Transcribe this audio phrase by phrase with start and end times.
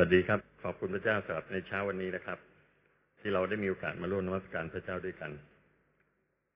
[0.00, 2.38] วัสดีครับ ขอบคุณพระเจ้าสำหรับในเช้าวันนี้นะครับ
[3.20, 5.30] ที่เราได้มีโอกาสมาร่วมนมัสการพระเจ้าด้วยกัน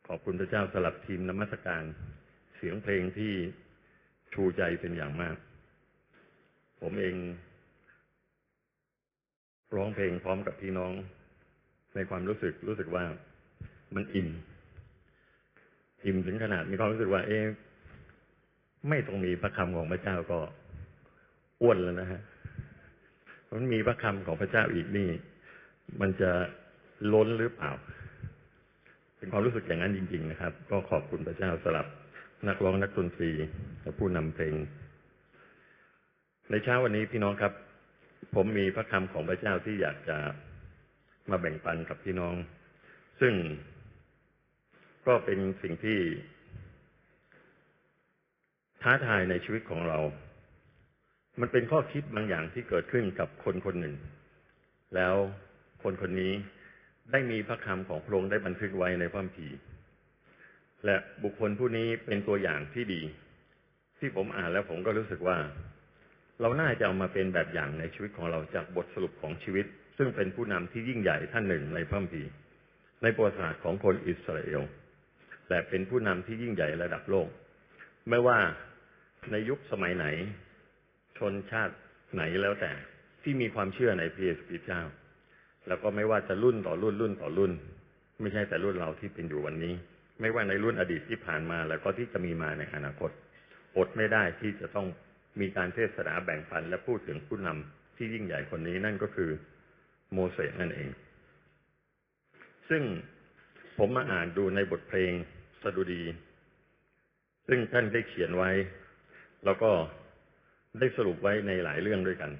[0.08, 1.82] ขอบคุณพระเจ้าสำหรับทีมนมัสการ
[2.56, 3.32] เสียงเพลงที่
[4.32, 5.36] ชูใจเป็นอย่างมาก
[6.80, 7.16] ผมเอง
[9.74, 10.92] ร้องเพลงพร้อมกับพี่น้อง
[11.94, 13.04] ในความรู้สึกรู้สึกว่า
[13.94, 14.28] มันอิ่ม
[16.04, 17.44] อิ่มถึงขนาดมีความรู้สึกว่า เอ๊ะ
[18.88, 20.38] ไม่ต้องมีพระคำของพระเจ้าก็
[21.62, 22.22] อ้วนแล้วนะฮะ
[23.52, 25.10] มันมีพระคำของพระเจ้าอีกนี่
[26.00, 26.30] มันจะ
[27.12, 27.70] ล้นหรือเปล่า
[29.18, 31.86] เป็นความรู้สึกอย่างนั้นจริง ๆ นะครับ ก็ขอบคุณพระเจ้าสลับ
[32.48, 33.30] นักร้องนักดนตรี
[33.82, 34.54] และผู้นำเพลง
[36.50, 37.52] ในเช้าวันนี้พี่น้องครับ
[38.34, 40.18] ผมมีพระคำของพระเจ้าที่อยากจะ
[41.30, 42.34] มาแบ่งปันกับพี่น้อง
[43.20, 43.34] ซึ่ง
[45.06, 45.98] ก็เป็นสิ่งที่
[48.82, 49.98] ท้าทายในชีวิตของเรา
[51.40, 53.94] มันเป็นข้อคิดบางอย่างที่เกิดขึ้นกับคนคนหนึ่ง
[54.94, 55.14] แล้ว
[55.82, 56.32] คนคนนี้
[57.12, 59.56] ได้มีพระคำของพระองค์ได้บันทึกไว้ในพระคัมภีร์
[60.84, 63.02] และบุคคลผู้นี้เป็นตัวอย่างที่ดี
[63.98, 65.38] ที่ผมอ่านแล้วผมก็รู้สึกว่า
[66.40, 69.66] เราน่าจะเอามาเป็นแบบอย่างในชีวิตของเราจากบทสรุปของชีวิต
[69.98, 72.30] ซึ่งเป็นผู้นำที่ยิ่งใหญ่ท่านหนึ่งในพระคัมภีร์
[73.02, 74.62] ในประวัติศาสตร์ของคนอิสราเอล
[75.48, 77.28] แต่เป็นผู้นำที่ยิ่งใหญ่ระดับโลก
[78.08, 78.38] ไม่ว่า
[79.30, 80.06] ในยุคสมัยไหน
[81.32, 81.74] นชาติ
[82.14, 82.72] ไหนแล้วแต่
[83.22, 84.82] ที่มีความเชื่อในพระเยซูคริสต์เจ้า
[85.68, 87.52] แล้วก็ไม่ว่าจะรุ่นต่อรุ่นรุ่นต่อรุ่น
[88.20, 89.74] ไม่ใช่แต่รุ่นเราที่เป็นอยู่วันนี้
[90.20, 93.10] ไม่ว่าในรุ่นอดีตที่ผ่านมาแล้วก็ที่จะมีมาในอนาคต
[93.76, 94.86] อดไม่ได้ที่จะต้อง
[95.40, 99.30] มีการเทศนาแบ่งปันและพูดถึงผู้นำที่ยิ่งใหญ่คนนี้นั่นก็คือ
[100.12, 100.90] โมเสสนั่นเอง
[102.68, 102.82] ซึ่ง
[103.78, 105.12] ผมมาอ่านดูในบทเพลง
[105.62, 106.02] สดุดี
[107.48, 108.50] ซึ่งท่านได้เขียนไว้
[109.44, 109.70] แล้วก็
[110.80, 112.30] ได้สรุปไว้ในหลายเรื่องด้วยกัน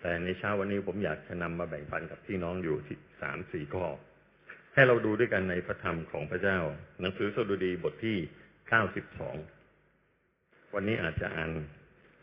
[0.00, 3.84] แต่ในเช้าวันนี้ผมอยากจะนำมาแบ่งปันกับพี่น้องอยู่ที่สามสี่ข้อ
[4.74, 6.58] ให้เราดูด้วยกันในพระธรรมของพระเจ้า
[7.00, 8.16] หนังสือสดุดีบทที่
[8.68, 9.36] เก้าสิบสอง
[10.74, 11.50] วันนี้อาจจะอ่าน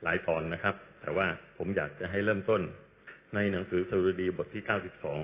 [0.03, 1.28] หลายตอนนะครับ แต่ว่า
[1.58, 2.62] ผมอยากจะให้เริ่มต้น
[3.36, 5.19] ในหนังสือสดุดีบทที่เก้าสิบสอง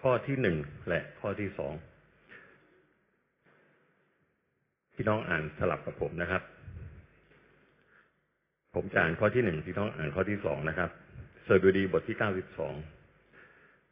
[0.00, 0.56] ข้อที่หนึ่ง
[0.88, 1.72] และข้อที่สอง
[4.94, 6.42] พี่น้องอ่านสลับกับผมนะครับ
[8.74, 10.90] ผมจะอ่านข้อที่หนึ่งที่ต้องอ่านข้อที่สองนะครับ
[11.46, 12.74] สดุดีบทที่เก้าสิบสอง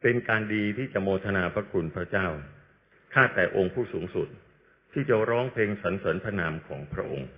[0.01, 2.27] เป็นการดีที่จะโมทนาพระคุณพระเจ้า
[3.13, 4.27] ข้าแต่องค์ผู้สูงสุด
[4.93, 7.29] ที่จะร้องเพลงสรรเสริญพระนามของพระองค์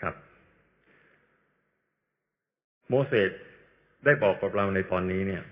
[0.00, 0.14] ครับ
[2.88, 3.30] โมเสส
[4.04, 5.42] ได้บอกกับเราในตอนนี้เนี่ย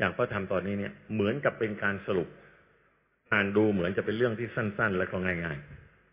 [0.00, 2.28] จากพระธรรมตอนนี้เนี่ย เหมือนกับเป็นการสรุป
[3.32, 5.58] อ่านดูเหมือนจะเป็นเรื่องที่สั้น ๆ และก็ง่าย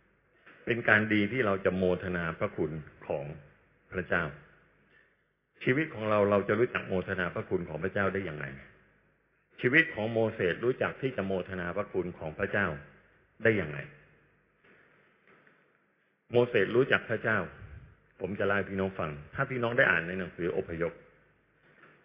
[0.05, 2.71] ๆ เป็นการดีที่เราจะโมทนาพระคุณ
[3.07, 3.25] ของ
[3.91, 4.23] พระเจ้า
[5.63, 8.45] ชีวิตของเราเราจะรู้จักโมทนาพระคุณของพระเจ้าได้อย่างไร
[9.61, 12.67] ชีวิตของโมเสสรู้จักที่จะโมทนาพระคุณของพระเจ้า
[13.43, 13.79] ได้อย่างไร
[16.31, 17.37] โมเสสรู้จักพระเจ้า
[18.21, 20.93] ผมจะเล่าพี่น้องฟัง ถ้าพี่น้องได้อ่านในหนังสืออพยพ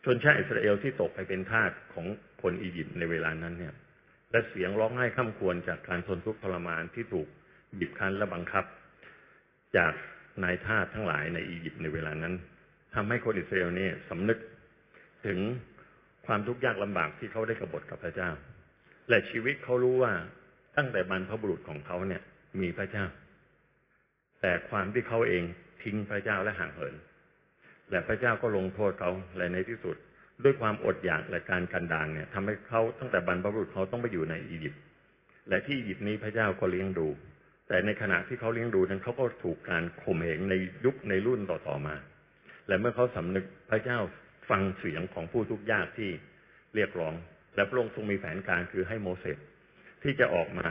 [0.04, 2.06] ชนชาติอิสราเอลที่ตกไปเป็นทาสของ
[2.42, 3.74] คนอียิปต์ในเวลานั้นเนี่ย
[4.30, 7.28] และเสียงร้องไห้ข้ามควรจากการทนทุกข์ทรมานที่ถูก
[7.78, 8.64] บีบคั้นและบังคับ
[9.76, 9.92] จาก
[10.44, 12.34] นายทาสทั้งหลายในอียิปต์ในเวลานั้น
[12.94, 14.38] ทำให้คนอิสราเอลนี่สำนึก
[15.26, 15.38] ถึง
[16.26, 18.30] ความทุกข์ยากลำบากที่เขาได้กบฏกับพระเจ้า
[19.08, 20.12] และชีวิตเขารู้ว่า
[20.76, 22.22] ตั้งแต่บรรพบุรุษของเขาเนี่ย
[22.60, 23.04] มีพระเจ้า
[24.40, 25.42] แต่ความที่เขาเอง
[25.82, 26.94] ทิ้งพระเจ้าและห่างเหิน
[27.90, 29.96] และพระเจ้าก็ลงโทษเขาและในที่สุด
[30.44, 34.82] ด้วยความอดอยากและการกันดานเนี่ยทำให้เขาตั้งแต่บรรพบุรุษเขาต้องไปอยู่ในอียิปต์
[35.48, 37.08] และที่อียิปต์นี้พระเจ้าก็เลี้ยงดู
[37.68, 41.94] แต่ในขณะที่เขาเลี้ยงดูนั้นเขาก็ถูกการข่มเหงในยุคในรุ่นต่อๆมา
[42.68, 43.98] และเมื่อเขาสำนึกพระเจ้า
[44.50, 46.10] ฟังเสียงของผู้ทุกข์ยากที่
[46.74, 47.14] เรียกร้อง
[47.56, 49.38] และพระองค์ทรงมีแผนการคือให้โมเสส
[50.02, 50.68] ที่จะออกมา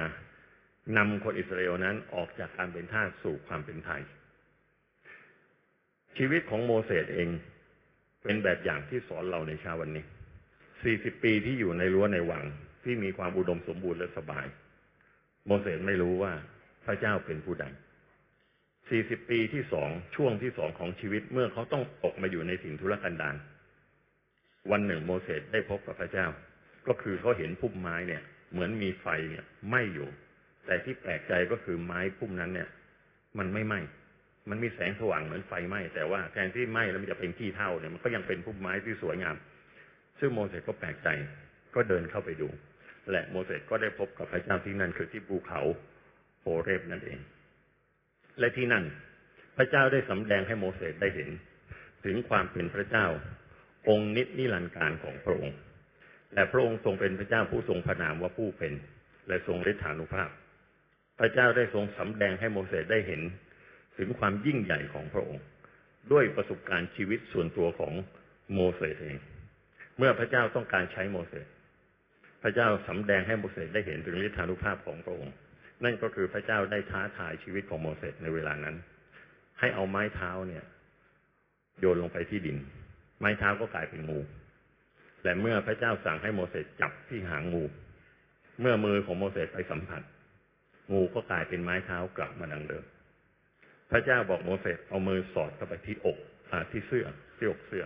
[0.97, 4.01] นำคนอิสราเอลนั้นออกจากการเป็นทาสสู่ความเป็นไทย
[6.17, 7.29] ชีวิตของโมเสสเอง
[8.23, 10.05] เป็นแบบอย่างที่สอนเราในเช้าวันนี้
[10.63, 12.43] 40 ปีที่อยู่ในรั้วในวัง
[12.83, 14.45] ที่มีความอุดมสมบูรณ์และสบาย
[15.45, 16.33] โมเสสไม่รู้ว่า
[16.85, 17.65] พระเจ้าเป็นผู้ใด
[18.47, 23.35] 40 ปีที่สองช่วงที่สองของชีวิตเมื่อเขาต้องตกมาอยู่ในถิ่นทุรกันดาร
[24.71, 26.27] วันหนึ่งโมเสสได้พบกับพระเจ้า
[26.87, 30.09] ก็คือเขาเห็นพุ่มไม้เนี่ย เหมือนมีไฟเนี่ยไหม้อยู่
[30.65, 32.69] แต่ที่แปลกใจก็คือไม้พุ่มนั้นเนี่ย
[33.37, 33.79] มันไม่ไหม้
[34.49, 39.35] มันมีแสงสว่างเหมือนไฟไหม้แต่ว่าแทนที่ไหม้แล้วมันจะเป็นขี้เท่าเนี่ยมันก็ยังเป็นพุ่มไม้ที่สวยงาม
[40.19, 41.07] ซึ่งโมเสสก็แปลกใจ
[41.75, 42.49] ก็เดินเข้าไปดู
[43.11, 45.61] และโมเสสก็ได้พบกับพระเจ้าที่นั่นคือที่ภูเขา
[46.41, 47.19] โฮเรบนั่นเอง
[48.39, 48.83] และที่นั่น
[49.57, 51.29] พระเจ้าได้สำแดงให้โมเสสได้เห็น
[52.05, 53.05] ถึงความเป็นพระเจ้า
[53.89, 55.57] องค์นิจนิรันดร์การของพระองค์
[56.33, 58.73] และพระองค์ทรงเป็นพระเจ้าผู้ทรงพระนามว่าผู้เป็น
[59.27, 60.29] และทรงฤทธานุภาพ
[61.19, 63.21] พระเจ้าได้ทรงสำแดงให้โมเสสได้เห็น
[63.99, 65.43] ถึงความยิ่งใหญ่ของพระองค์
[66.11, 67.93] ด้วยประสบการณ์ชีวิตส่วนตัวของ
[68.53, 69.19] โมเสสเอง
[69.97, 71.47] เมื่อพระเจ้าต้องการใช้โมเสส
[72.43, 75.33] พระเจ้าสำแดงให้โมเสสได้เห็นถึงฤทธานุภาพของพระองค์
[75.83, 78.75] นั่นก็คือพระเจ้าได้ท้าทายชีวิตของโมเสสในเวลานั้น
[79.59, 80.63] ให้เอาไม้เท้าเนี่ย
[81.79, 82.57] โยนลงไปที่ดิน
[83.19, 84.19] ไม้เท้าก็กลายเป็นงู
[85.23, 87.63] และเมื่อพระเจ้าสั่งให้โมเสสจับที่หางงู
[88.61, 90.01] เมื่อมือของโมเสสไปสัมผัส
[90.93, 92.85] งูก็กลายเป็นไม้เท้ากลับมาดังเดิม
[93.91, 96.17] พระเจ้าบอกโมเสสเอามือสอดเข้าไปที่อก
[96.51, 97.05] อที่เสื้อ
[97.37, 97.83] ที่อกเสื้อ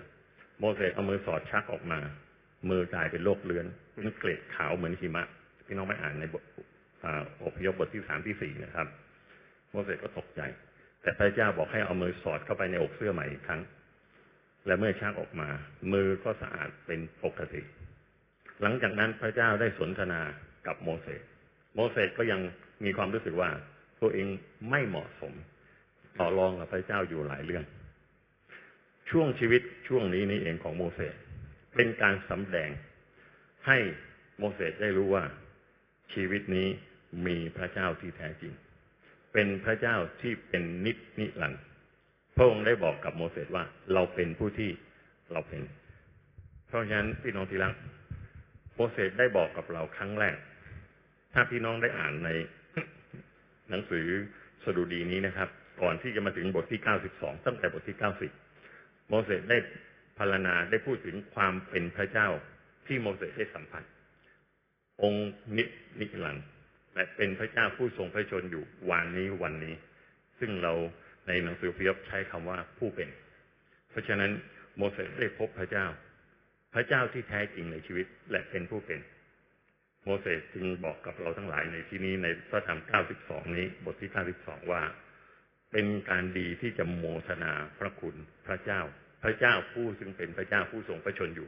[0.59, 1.99] โมเสสเอามือสอดชักออกมา
[2.69, 5.25] มือกลายเป็นโรคเลือนเป็นเกล็ดขาวเหมือนหิมะ
[5.67, 6.43] พี่น้องไปอ่านในบท
[7.43, 8.87] อพยพบทที่สามที่สี่นะครับ
[9.71, 10.41] โมเสสก็ตกใจ
[11.01, 13.61] แต่พระเจ้าบอกให้เอามือสอดเข้าไปในอกเสื้อใหม่อีกครั้ง
[14.65, 15.49] และเมื่อชักออกมา
[15.93, 17.61] มือก็สะอาดเป็นปกติ
[18.61, 20.21] หลังจากนั้นพระเจ้าได้สนทนา
[20.67, 21.21] กับโมเสส
[21.75, 22.41] โมเสสก็ยัง
[22.85, 23.49] มีความรู้สึกว่า
[24.01, 24.27] ตัวเอง
[24.69, 25.33] ไม่เหมาะสม
[26.19, 27.63] ต่อรองกับพระเจ้าอยู่หลายเรื่อง
[29.09, 31.15] ช่วงชีวิตช่วงนี้นี่เองของโมเสส
[31.75, 32.69] เป็นการสำแดง
[33.67, 33.77] ให้
[34.37, 35.23] โมเสสได้รู้ว่า
[36.13, 36.67] ชีวิตนี้
[37.27, 38.53] มีพระเจ้าที่แท้จริง
[39.33, 41.61] เป็นพระเจ้าที่เป็นนิจนิรันดร์
[42.35, 43.63] พระองค์ได้บอกกับโมเสสว่า
[43.93, 44.71] เราเป็นผู้ที่
[45.31, 45.61] เราเป็น
[46.67, 47.73] เพราะฉะนั้นพี่น้องที่รัก
[48.75, 50.37] โมเสสได้บอกกับเราครั้งแรก
[51.33, 52.29] ถ้าพี่น้องได้อ่านใน
[53.69, 54.05] หนังสือ
[54.63, 55.49] สดุดีนี้นะครับ
[55.81, 56.81] ก่อนที่จะมาถึงบทที่
[57.13, 57.97] 92 ตั้งแต่บทที่
[58.51, 59.57] 90 โมเสสได้
[60.17, 62.27] พารณาได้พูดถึงความเป็นพระเจ้า
[62.87, 63.83] ที่โมเสสได้สัมผัส
[65.03, 65.63] องค์นิ
[65.99, 66.45] นิรันธ์
[66.95, 69.75] และเป็นพระเจ้าผู้ทรงพระชนอยู่วันนี้วันนี้
[70.39, 70.73] ซึ่งเรา
[71.27, 73.09] ในหนังสือพิยบใช้คำว่าผู้เป็น
[73.89, 74.31] เพราะฉะนั้น
[74.77, 75.85] โมเสสได้พบพระเจ้า
[76.73, 78.99] พระเจ้าที่แท้จริงในชีวิตและเป็นผู้เป็น
[80.03, 82.79] โมเสสจึงบอกกับเราทั้งหลายในที่นี้ในพระธรรม
[83.17, 84.81] 92 นี้บทที่ 92 ว่า
[85.73, 88.15] เป็นการดีที่จะโมทนาพระคุณ
[88.47, 88.81] พระเจ้า
[89.23, 91.47] พระเจ้าผู้ซึ่งเป็นพระเจ้าผู้ทรงพระชนอยู่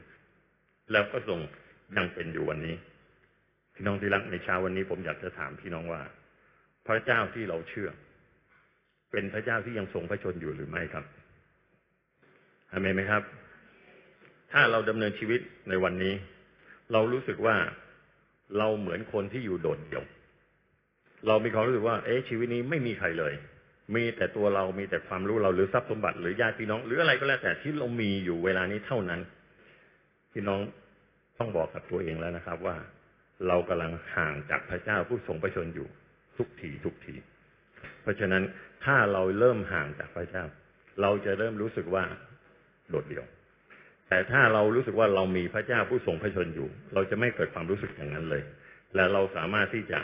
[0.92, 1.38] แล้วก็ทรง
[1.96, 2.76] ยังเป็นอยู่วันนี้
[3.74, 6.02] พี่น้องที่รักในเช้าวันนี้ผมอยากจะถามพี่น้องว่า
[6.86, 7.90] พระเจ้าที่เราเชื่อ
[9.12, 11.04] เป็นพระเจ้าที่ยังทรงพระชนอยู่หรือไม่ครับ
[12.70, 13.22] อเมนไหมครับ
[14.52, 16.14] ถ้าเราดำเนินชีวิตในวันนี้
[16.92, 17.56] เรารู้สึกว่า
[18.58, 20.04] เราเหมือนคนที่อยู่โดดเดี่ยว
[21.26, 23.34] เรามีความรู้สึกว่า เอ๊ะชีวิตนี้ไม่มีใครเลย
[23.94, 29.20] มีแต่ตัวเรามีแต่ความรู้เราหรือทรัพย์สมบัติหรือญาติพี่น้อง หรืออะไรก็แล้วแต่ที่เรามีอยู่เวลานี้เท่านั้น
[30.32, 30.60] พี่น้อง
[31.38, 32.76] ต้องบอกกับตัวเองแล้วนะครับ ว่า
[33.48, 35.88] เรากำลังห่างจากพระเจ้าผู้ทรงประชนอยู่
[36.36, 37.14] ทุกทีทุกที
[38.02, 38.42] เพราะฉะนั้น
[38.84, 40.44] ถ้าเราเริ่มห่างจากพระเจ้า
[41.02, 42.04] เราจะเริ่มรู้สึกว่า
[42.88, 43.24] โดดเดี่ยว
[44.08, 48.42] แต่ถ้าเรารู้สึกว่าเรามีพระเจ้าผู้ทรงพระชนอยู่ เราจะไม่เกิดความรู้สึกอย่างนั้นเลย
[48.94, 50.00] และเราสามารถที่จะ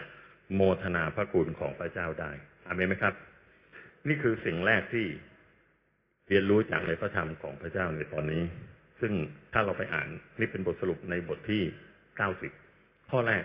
[0.55, 2.31] โมทนาพระคุณของพระเจ้าได้
[2.67, 3.14] อาเมนไหมครับ
[4.08, 5.06] นี่คือสิ่งแรกที่
[6.28, 8.43] เรียนรู้จากในพระธรรมของพระเจ้าในตอนนี้
[9.00, 9.12] ซึ่ง
[9.52, 10.08] ถ้าเราไปอ่าน
[10.40, 11.62] นี่เป็นบทสรุปในบทที่
[12.16, 12.52] เก้าสิบ
[13.10, 13.44] ข้อแรก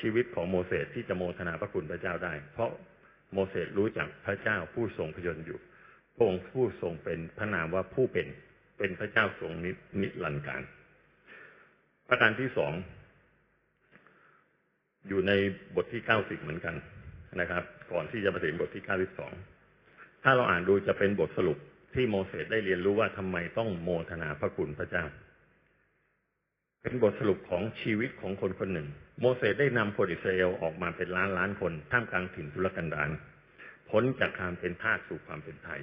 [0.00, 2.70] ชีวิตของโมเสสที่จะโมทนาพระคุณพระเจ้าได้ เพราะ
[3.32, 5.58] โมเสสรู้จักพระเจ้าผู้ทรงพระชนอยู่
[6.16, 8.26] พระองค์ผู้ทรงเป็นพระนามว่าผู้เป็น
[8.78, 9.70] เป็นพระเจ้าทรงนิ
[10.00, 10.62] นิรันดร์การ
[12.08, 12.72] ประการที่สอง
[15.08, 15.32] อยู่ใน
[15.76, 16.74] บทที่เก้าสิบเหมือนกัน
[17.40, 19.32] นะครับ ก่อนที่จะมาถึงบทที่เก้าสิบสอง
[20.22, 21.58] ถ้าเราอ่านดูจะเป็นบทสรุป
[21.94, 25.04] ที่โมเสสได้เรียนรู้ว่าทำไมต้องโมทนาพระคุณพระเจ้า
[26.82, 28.88] เป็นบทสรุปของชีวิตของคนคนหนึ่ง
[29.20, 33.10] โมเสสได้นำคนอิสราเอลออกมาเป็นล้านล้านคนท่ามกลางถิ่นทุรกันดาร
[33.90, 35.80] พ้นจากความเป็นทาสสู่ความเป็นไทย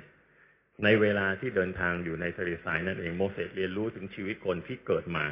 [0.84, 5.26] ในเวลาที่เดินทางอยู่ในทะเลทรายนั่นเองโมเสสเรียนรู้ถึงชีวิตคนที่เกิดมา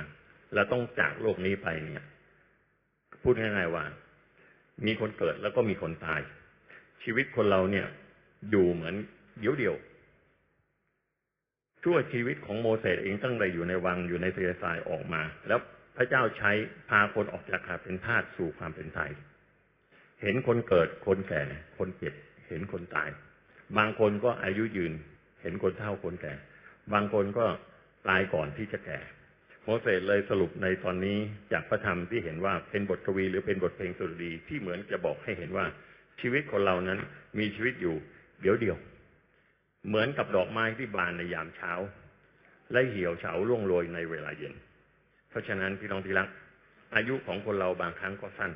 [0.54, 2.04] และต้องจากโลกนี้ไปเนี่ย
[3.24, 3.86] พูดง่ายๆว่า
[4.86, 6.22] มีคนเกิดแล้วก็มีคนตาย
[7.04, 7.88] ชีวิตคนเราเนี่ย
[8.50, 8.96] อยู่เหมือน
[9.40, 9.76] เดียวเดียว
[11.84, 15.60] ชั่วชีวิตของโมเสสเองตั้งแต่อยู่ในวังอยู่ในเลทรายออกมา แล้ว
[15.98, 16.52] พระเจ้าใช้
[16.90, 19.12] พาคนออกจากความเป็นทาสสู่ความเป็นไทย
[20.22, 21.44] เห็นคนเกิดคนแก่
[21.78, 22.14] คนเจ็บ
[22.50, 23.10] เห็นคนตาย
[23.78, 24.94] บางคนก็อายุยืน
[25.42, 26.34] เห็นคนเฒ่าคนแก่
[26.94, 27.46] บางคนก็
[28.10, 29.00] ตายก่อนที่จะแก่
[29.64, 31.18] โมเสสเลยสรุปในตอนนี้
[31.52, 35.66] จากพระธรรมที่เห็นว่าเป็นบทกวีหรือเป็นบทเพลงสุดดีที่เหมือนจะบอกให้เห็นว่า
[36.22, 37.00] ชีวิตคนเรานั้น
[37.40, 37.96] มีชีวิตอยู่
[38.44, 38.78] เดี๋ยวเดียว
[39.88, 41.72] เหมือนกับดอกไม้ที่บานในยามเช้า
[42.72, 44.54] และเหี่ยวเฉาร่วงโรยในเวลาเย็น
[45.30, 46.28] เพราะฉะนั้นพี่น้องที่รัก
[46.96, 48.52] อายุของคนเราบางครั้งก็สั้น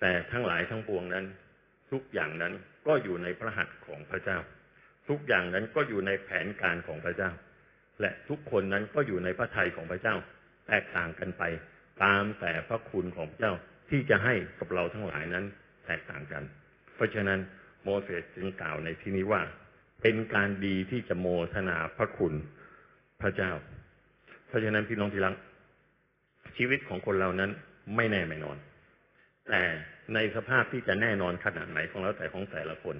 [0.00, 1.24] แต่ทั้งหลายทั้งปวงนั้น
[1.90, 2.52] ทุกอย่างนั้น
[2.86, 4.38] ก็อยู่ในพระหัตถ์ของพระเจ้า
[5.08, 7.30] ทุกอย่างนั้นก็อยู่ในแผนการของพระเจ้า
[8.00, 10.16] และทุกคนนั้นก็อยู่ในพระทัยของพระเจ้า
[10.68, 11.42] แตกต่างกันไป
[12.02, 13.54] ตามแต่พระคุณของพระเจ้า
[13.90, 15.44] ที่จะให้กับเราทั้งหลายนั้น
[15.86, 16.42] แตกต่างกัน
[16.94, 17.40] เพราะฉะนั้น
[17.82, 19.42] โมเสสจึงกล่าวในที่นี้ว่า
[20.02, 22.34] เป็นการดีที่จะโมทนาพระคุณ
[23.20, 23.52] พระเจ้า
[24.46, 25.34] เพราะฉะนั้นพี่น้องที่รัก
[26.56, 27.50] ชีวิตของคนเรานั้น
[27.96, 28.56] ไม่แน่ไม่นอน
[29.48, 29.62] แต่
[30.14, 32.96] ในสภาพที่จะแน่นอนขนาดไหนของแล้วแต่ของแต่ละคน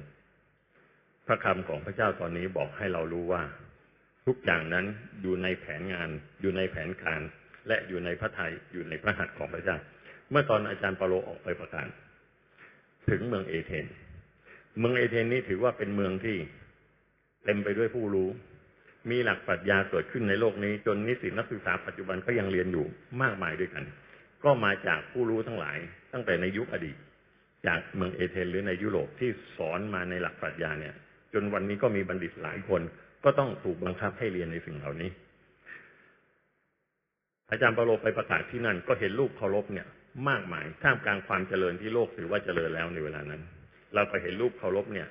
[1.26, 3.42] พระคำของพระเจ้าตอนนี้บอกให้เรารู้ว่า
[4.26, 4.87] ทุกอย่างนั้น
[5.22, 6.08] อยู่ในแผนงาน
[6.40, 7.20] อยู่ในแผนการ
[7.68, 9.76] และอยู่ในพระทัยอยู่ในพระหัตถ์ของพระเจ้า
[10.30, 11.88] เมื่อตอนอาจารย์เปาโลออกไปประกาศ
[13.08, 13.87] ถึงเมืองเอเธน
[14.78, 16.36] เมืองเอเธนนี้ถือว่าเป็นเมืองที่
[17.44, 18.28] เต็มไปด้วยผู้รู้
[19.10, 22.86] มีหลักปรัชญาเกิดขึ้นในโลกนี้ จนนิสิตนักศึกษาปัจจุบันก็ยังเรียนอยู่
[23.22, 23.84] มากมายด้วยกัน
[24.44, 25.78] ก็มาจากผู้รู้ทั้งหลาย
[26.12, 26.96] ตั้งแต่ในยุคอดีต
[27.66, 30.94] จากเมืองเอเธนหรือในยุโรปที่สอนมาในหลักปรัชญาเนี่ย
[31.32, 32.82] จนวันนี้ก็มีบัณฑิตหลายคน
[33.24, 35.10] ก็ต้องถูกบังคับให้เรียนในสิ่งเหล่านี้
[37.50, 39.86] อาจารย์เปาโลไปประกาศที่นั่นก็เห็นรูปเคารพเนี่ย
[40.28, 43.42] มากมายท่ามกลางความเจริญที่โลกถือว่าเจริญแล้วในเวลานั้น
[43.94, 45.09] เราก็เห็นรูปเคารพเนี่ย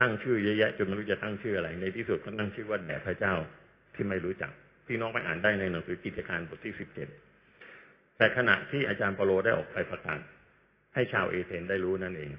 [0.00, 3.34] ตั้งชื่อเยอะแยะจนไม่รู้จะตั้งชื่ออะไร ในที่สุดก็ตั้งชื่อว่าแด่พระเจ้า
[3.94, 4.52] ที่ไม่รู้จัก
[4.86, 7.08] พี่น้องไปอ่านได้ในหนังสือกิจการบทที่สิบเจ็ด
[8.16, 10.20] แต่ขณะที่อาจารย์เปาโลได้ออกไปประกาศ
[10.94, 12.30] ให้ชาวเอเธนได้รู้นั่นเอง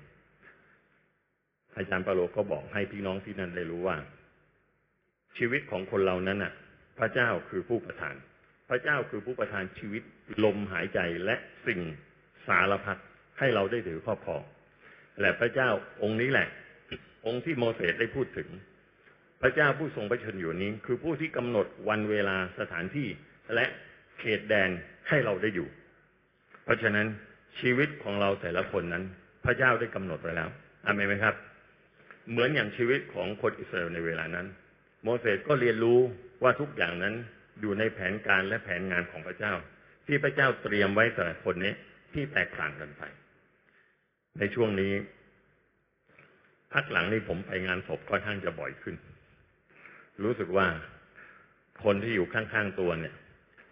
[1.78, 3.98] อาจารย์เปาโลก็บอกให้พี่น้องที่นั่นได้รู้ว่า
[5.38, 6.54] ชีวิตของคนเรานั้นน่ะ
[7.00, 8.16] พระเจ้าคือผู้ประทาน
[8.70, 10.04] พระเจ้าคือผู้ประทานชีวิต
[10.44, 11.36] ลมหายใจและ
[11.68, 11.80] สิ่ง
[12.48, 12.98] สารพัด
[13.40, 14.42] ให้เราได้ถือครอบครอง
[15.22, 15.70] และพระเจ้า
[16.04, 16.48] องค์นี้แหละ
[17.26, 18.50] องค์ที่โมเสสได้พูดถึง
[19.42, 23.08] พระเจ้าผู้ทรงพระชนอยู่นี้ คือผู้ที่กำหนดวันเวลาสถานที่
[23.56, 23.66] และ
[24.20, 24.70] เขตแดน
[25.10, 25.68] ให้เราได้อยู่
[26.64, 27.08] เพราะฉะนั้น
[27.60, 29.04] ชีวิตของเราแต่ละคนนั้น
[29.46, 30.50] พระเจ้าได้กำหนดไว้แล้ว
[30.86, 31.36] อเมนไหมครับ
[32.30, 34.48] เหมือนอย่างชีวิตของคนอิสราเอลในเวลานั้น
[35.04, 36.00] โมเสสก็เรียนรู้
[36.44, 37.16] ว่าทุกอย่างนั้น
[37.62, 39.54] อยู่ในแผนการและแผนงานของพระเจ้า
[40.08, 41.74] ที่พระเจ้าเตรียมไว้สำหรับคนนี้
[42.14, 43.04] ที่แตกต่างกันไป
[44.40, 44.94] ในช่วงนี้
[46.74, 48.96] พักหลังนี้ผมไปงานศพค่อนข้างจะบ่อยขึ้น
[50.24, 50.68] รู้สึกว่า
[51.84, 53.16] คนที่อยู่ข้างๆตัวเนี่ย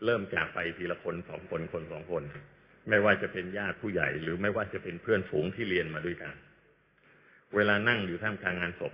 [0.06, 2.24] เริ่มจากไปทีละคนสองคนคนสองคน
[2.90, 6.34] ไม่ว่าจะเป็นญาติผู้ใหญ่ หรือไม่ว่าจะเป็นเพื่อนฝูงที่เรียนมาด้วยกัน
[7.56, 8.94] เวลานั่งอยู่ท่ามกลางงานศพ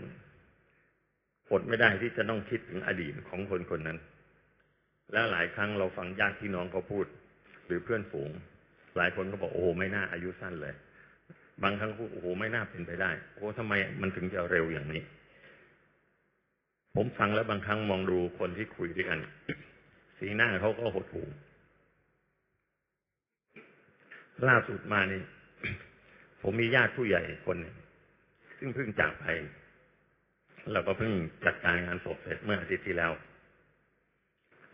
[1.51, 3.97] อดไม่ได้ที่จะต้องคิดถึงอดีตของคนคนนั้น
[5.13, 7.05] แล้วหลายครั้งเราฟังญาติพี่น้องเขาพูด
[7.65, 8.31] หรือเพื่อนฝูง
[8.97, 10.75] หลายคนก็บอกโอ้ไม่น่าอายุสั้นเลย
[11.63, 15.01] บางครั้งโอ้โหไม่น่าเป็นไปได้ โอ้ทำไมมันถึงจะเร็วอย่างนี้
[16.95, 19.19] ผมฟังแล้วบางครั้งมองดูคนที่คุยด้วยกัน
[20.17, 21.27] สีหน้าเขาก็หดหู่
[24.47, 25.21] ล่าสุดมานี่
[26.41, 27.75] ผมมีญาติผู้ใหญ่คนหนึ่ง
[28.57, 29.25] ซึ่งเพิ่งจากไป
[30.71, 31.13] เราก็เพิ่ง
[31.45, 33.11] จัดการงานศพเสร็จเมื่ออาทิตย์ที่แล้ว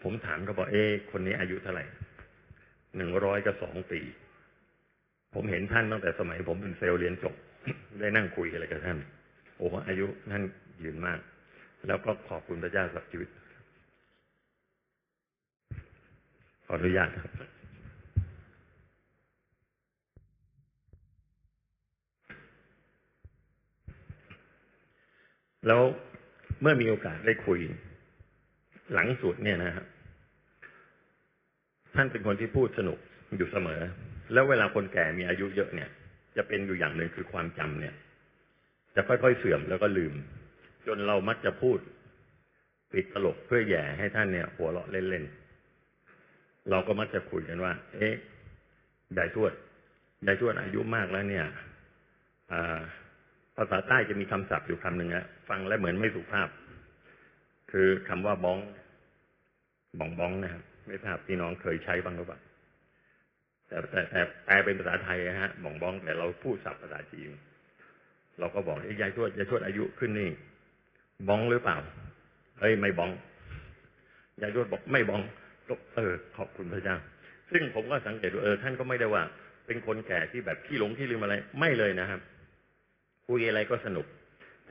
[0.03, 1.86] ผมถามเขาบอกเอ๊คนนี้อายุเท่าไหร่
[2.96, 4.00] หนึ่งร้อยกับสองปี
[5.34, 7.36] ผมเห็นท่านตั้งแต่สมัย ผมเป็นเซลล์เรียนจบ
[8.00, 8.98] ได้นั่งคุยอะไรกับท่าน
[9.57, 10.43] โอ้อายุท่าน
[10.84, 11.19] ยืนมาก
[11.88, 13.29] แล้วก็ขอบคุณพระเจ้าสักชีวิต
[16.65, 17.31] ขออนุญาตครับ
[25.67, 25.81] แล้ว
[26.62, 27.60] เมื่อมีโอกาสได้คุย
[28.93, 29.86] หลังสุดเนี่ยนะครับ
[31.96, 32.98] ท่านเป็นคนที่พูดสนุก
[33.38, 33.81] อยู่เสมอ
[34.34, 35.89] แล้วเวลาคนแก่มีอายุเยอะเนี่ย
[36.38, 37.96] จะเป็นอยู่อย่างหนึ่งคือความจำเนี่ย
[38.96, 40.13] จะค่อยๆเสื่อมแล้วก็ลืม
[40.88, 41.79] จนเรามักจะพูด
[42.91, 48.15] ปิดตลกเพื่อแย่ให้ท่านเนี่ย หัวเราะเล่นๆเราก็มักจะคุยกันว่า เอ๊ะ
[49.17, 49.53] ยายทวด
[50.25, 51.46] ยายทวดอายุมากแล้วเนี่ย
[52.51, 52.53] อ
[53.57, 56.50] ภาษาใต้จะมีคำศัพท์อยู่คำหนึ่งอะฟังแล้วเหมือนไม่สุภาพ
[57.72, 58.60] คือคำว่าบ้อง
[60.00, 62.39] บ้องบ้องนะครับไม่ทราบพี่น้องเคยใช้บ้างหรือเปล่า
[63.67, 67.29] แต่แต่แต่แปลเป็นภาษาไทยนะฮะบ้องบ้อง แต่เราพูดศัพท์ภาษาจีน
[68.39, 70.29] เราก็บอกยายทวดยายทวดอายุขึ้นนี่
[71.27, 71.77] บ้องหรือเปล่า
[72.59, 73.12] เอ้ยไม่บ้อง
[74.41, 75.21] ยายทวดบอกไม่บ้อง
[75.67, 76.97] ก็เออ ขอบคุณพระเจ้า
[77.51, 79.24] ซึ่งผมก็สังเกตว่าเออท่านก็ไม่ได้ว่า
[79.65, 82.21] เป็นคนแก่ที่แบบขี้หลงขี้ลืมอะไร ไม่เลยนะครับ
[83.27, 84.05] คุยอะไรก็สนุก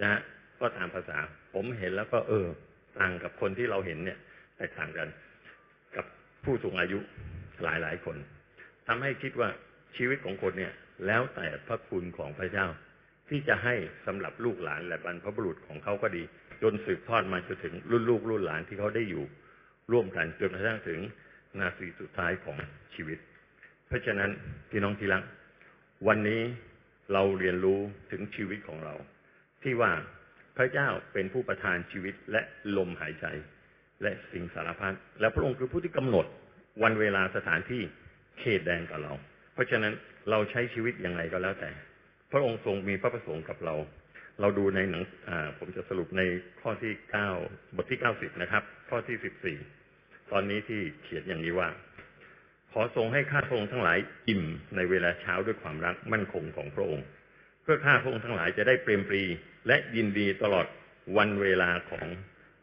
[0.00, 0.20] นะฮะ
[0.60, 1.18] ก็ตามภาษา
[1.54, 2.46] ผมเห็นแล้วก็เออ
[2.98, 4.18] ต่างกับคนที่เราเห็นเนี่ย
[4.56, 5.08] แตกต่างกัน
[5.96, 6.04] กับ
[6.44, 6.98] ผู้สูงอายุ
[7.62, 8.16] หลายหลายคน
[8.88, 9.48] ทำให้คิดว่า
[9.96, 10.72] ชีวิตของคนเนี่ย
[11.06, 12.66] แล้วแต่พระคุณของพระเจ้า
[13.28, 13.74] ที่จะให้
[14.06, 16.22] สำหรับลูกหลานและบรรพบุรุษของเขาก็ดี
[16.62, 19.24] จนสืบทอดมาจนถึงรุ่นลูกรุ่นหลานที่เขาได้อยู่
[19.92, 21.00] ร่วมกันจนกระทั่งถึง
[21.60, 22.56] นาทีสุดท้ายของ
[22.94, 23.18] ชีวิต
[23.86, 24.30] เพราะฉะนั้น
[24.70, 25.22] พี่น้องที่รัก
[26.08, 26.40] วันนี้
[27.12, 27.78] เราเรียนรู้
[28.10, 28.94] ถึงชีวิตของเรา
[29.62, 29.92] ที่ว่า
[30.56, 32.42] พระเจ้าเป็นผู้ประทานชีวิตและ
[32.76, 33.26] ลมหายใจ
[34.02, 36.26] และสิ่งสารพัดและพระองค์คือผู้ที่กำหนด
[36.82, 37.82] วันเวลาสถานที่
[38.40, 39.12] เขตแดนกับเรา
[39.52, 39.92] เพราะฉะนั้น
[40.30, 41.70] เราใช้ชีวิตยังไงก็แล้วแต่
[42.32, 43.74] พระองค์ทรงมีพระประสงค์กับเรา
[44.40, 45.02] เราดูในหนัง
[45.58, 46.22] ผมจะสรุปใน
[46.60, 47.30] ข้อที่เก้า
[47.76, 49.58] บทที่เก้าสิบนะครับ ข้อที่สิบสี่
[50.32, 51.68] ตอนนี้ที่เขียนอย่างนี้ว่า
[52.72, 54.44] ขอทรงให้ข้าพระองค์ทั้งหลายอิ่ม
[54.76, 57.06] ในเวลาเช้าด้วยความรักมั่นคงของพระองค์
[57.62, 59.22] เพื่อข้าพระองค์ทั้งหลายจะได้เปรมปรี
[59.66, 60.66] และยินดีตลอด
[61.16, 62.06] วันเวลาของ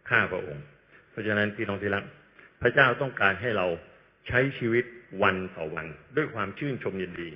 [0.09, 0.63] ข้าพระองค์
[1.11, 2.03] เพราะฉะนั้นพี่น้องที่รัก
[2.61, 3.67] พระเจ้าต้องการให้เรา
[4.27, 4.85] ใช้ชีวิต
[5.21, 7.29] วันต่อวัน ด้วยความชื่นชมยินดี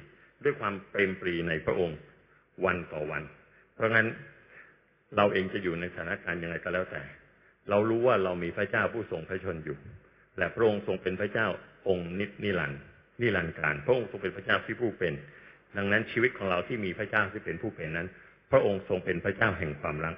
[0.43, 1.97] ด้วยความเปรมปรีในพระองค์
[2.65, 3.23] วันต่อวัน
[3.73, 4.07] เพราะงั้น
[5.15, 7.01] เราเองจะอยู่ในสถานการณ์ยังไงก็แล้วแต่
[7.69, 9.77] เรารู้ว่าเรามีพระเจ้าผู้ทรงพระชนอยู่
[10.37, 11.47] และพระองค์ทรงเป็นพระเจ้า
[11.89, 12.81] องค์นิจนิรันดร์
[13.21, 15.13] นิรันดร์การ พระองค์ทรงเป็นพระเจ้าที่ผู้เป็น
[15.77, 18.07] ดังนั้นชีวิตของเราที่มีพระเจ้าที่เป็นผู้เป็นนั้น
[18.51, 20.15] พระองค์ทรงเป็นพระเจ้าแห่งความรัก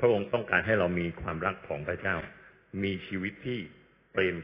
[0.00, 2.16] พระองค์ต้องการให้เรามีความรักของพระเจ้า
[2.82, 3.58] มีชีวิตที่
[4.12, 4.36] เปรม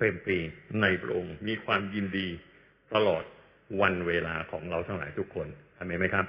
[0.00, 0.38] เปรมปรี
[0.82, 2.28] ในพระองค์มีความยินดี
[2.94, 3.24] ตลอด
[3.80, 6.26] วันเวลาของเราทั้งหลายทุกคนทำไหมครับ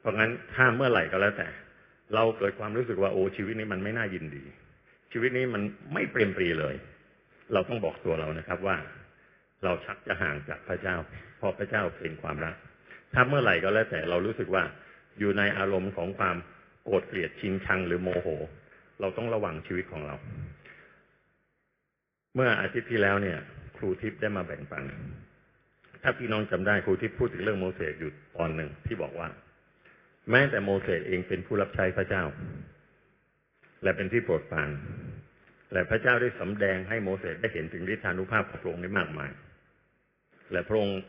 [0.00, 1.48] เพราะงั้นถ้าเมื่อไหร่ก็แล้วแต่
[2.14, 4.44] เราเกิดความรู้สึกว่าโอ้ชีวิตนี้มันไม่น่ายินดี
[5.12, 5.62] ชีวิตนี้มัน
[5.94, 6.74] ไม่เปรมปรีเลย
[7.52, 8.76] เราต้องบอกตัวเรานะครับว่า
[9.64, 10.96] เราชักจะห่างจากพระเจ้า
[11.38, 12.54] เพราะพระเจ้าเป็นความรัก
[13.14, 14.64] ถ้าเมื่อไหร่ก็แล้วแต่เรารู้สึกว่า
[15.18, 16.36] อยู่ในอารมณ์ของความ
[16.84, 18.28] โกรธเกลียดชิงชังหรือโมโห
[19.00, 20.16] เราต้องระวังชีวิตของเรา
[22.36, 23.38] เมื่ออาทิตย์ที่แล้วเนี่ย
[23.76, 24.84] ครูทิพย์ได้มาแบ่งปัน
[26.02, 29.28] ถ้าพี่น้องจำได้ครูทิพย์พูดถึงเรื่องโมเสสอยู่ตอนหนึ่งที่บอกว่า
[30.30, 32.24] แม้แต่โมเสสเองเป็นผู้รับใช้พระเจ้า
[33.82, 34.70] และเป็นที่โปรดปราน
[35.72, 39.30] และพระเจ้าได้สำแดงให้โมเสสได้เห็นถึงฤทธานุภาพของพระองค์ได้มากมาย
[40.52, 41.00] และพระองค์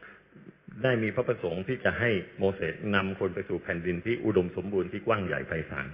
[0.84, 5.88] ได้มีพระประสงค์ที่จะให้โมเสสนำคนไปสู่แผ่นดินที่อุดมสมบูรณ์ที่กว้างใหญ่ไพศาล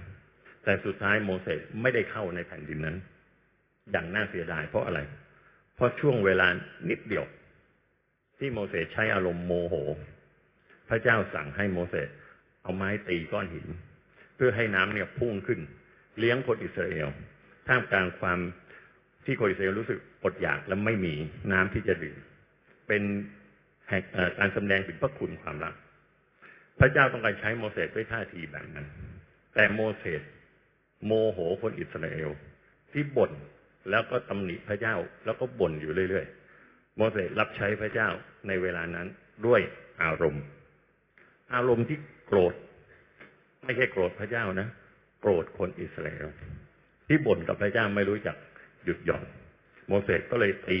[0.64, 2.96] แต่สุดท้ายโมเสสไม่ได้เข้าในแผ่นดินนั้น
[3.92, 5.00] อย่างน่าเสียดายเพราะอะไร
[5.74, 6.46] เพราะช่วงเวลา
[6.90, 7.24] นิดเดียว
[8.38, 9.74] ที่โมเสสใช้อารมณ์โมโห
[10.88, 12.08] พระเจ้าสั่งให้โมเสส
[12.62, 13.66] เอาไม้ตีก้อนหิน
[14.36, 15.60] เพื่อให้น้ำเนี่ยพุ่งขึ้น
[16.18, 17.08] เลี้ยงคนอิสราเอล
[17.68, 18.38] ท่ามกลางความ
[19.24, 21.14] ที่คนอิสราเอลรู้สึกอดอยากและไม่มี
[21.52, 22.18] น้ำที่จะดื่ม
[22.88, 23.02] เป็น
[24.38, 25.74] การแสดงถึงพระคุณความรัก
[26.78, 28.86] พระเจ้าต้องการใช้โมเสสด้วยท่าทีแบบนั้น
[29.54, 30.22] แต่โมเสส
[31.06, 32.30] โมโหคนอิสราเอล
[32.92, 33.32] ที่บ่น
[33.90, 38.08] แล้วก็ตำหนิพระเจ้า แล้วก็บ่นอยู่เรื่อยๆ โมเสสรับใช้พระเจ้า
[38.48, 39.06] ในเวลานั้น
[39.46, 39.60] ด้วย
[40.02, 40.44] อารมณ์
[41.54, 42.54] อารมณ์ที่โกรธ
[43.64, 44.68] ไม่ใช่โกรธพระเจ้านะ
[45.20, 46.28] โกรธคนอิสราเอล
[47.08, 48.36] ที่บ่นกับพระเจ้าไม่รู้จัก
[48.84, 49.24] หยุดหย่อน
[49.88, 50.80] โมเสสก็เลยตี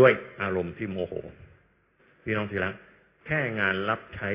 [0.00, 1.14] ด้วยอารมณ์ที่โมโห
[2.24, 2.72] พี่น้องทีละ
[3.26, 4.30] แค่งานรับใช้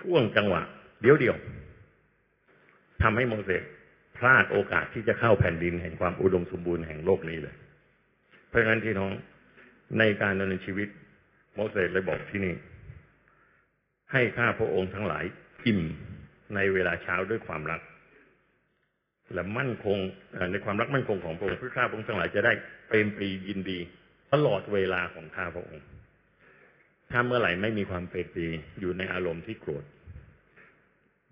[0.06, 0.62] ่วงจังหวะ
[1.02, 1.36] เดียวเดียว
[3.02, 3.62] ทำให้โมเสส
[4.20, 7.56] พลาดโอกาสที่จะเข้าแผ่นดินแห่งความอุดมสมบูรณ์แห่งโลกนี้เลย
[8.48, 9.10] เพราะฉะนั้นพี่น้อง
[9.98, 10.88] ในการดำเนินชีวิต
[11.54, 12.54] โมเสสเลยบอกที่นี่
[14.12, 15.24] ให้ข้าพระองค์ทั้งหลาย
[15.66, 15.80] อิ่ม
[16.54, 17.80] ในเวลาเช้าด้วยความรัก
[19.34, 19.98] และมั่นคง
[20.52, 22.52] ในความรักมั่นคงของพระองค์เพื่อข้าพระองค์ทั้งหลายจะได้
[22.88, 23.78] เปรมปรียินดี
[24.32, 25.84] ตลอดเวลาของข้าพระองค์
[27.10, 28.46] ถ้าเมื่อไหร่ไม่มีความเปรมปรี
[28.80, 29.84] อยู่ในอารมณ์ที่โกรธ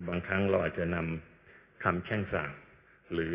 [0.09, 2.53] บางครั้งเราอาจจะนำคำแช่งสาบ
[3.15, 3.35] หรือ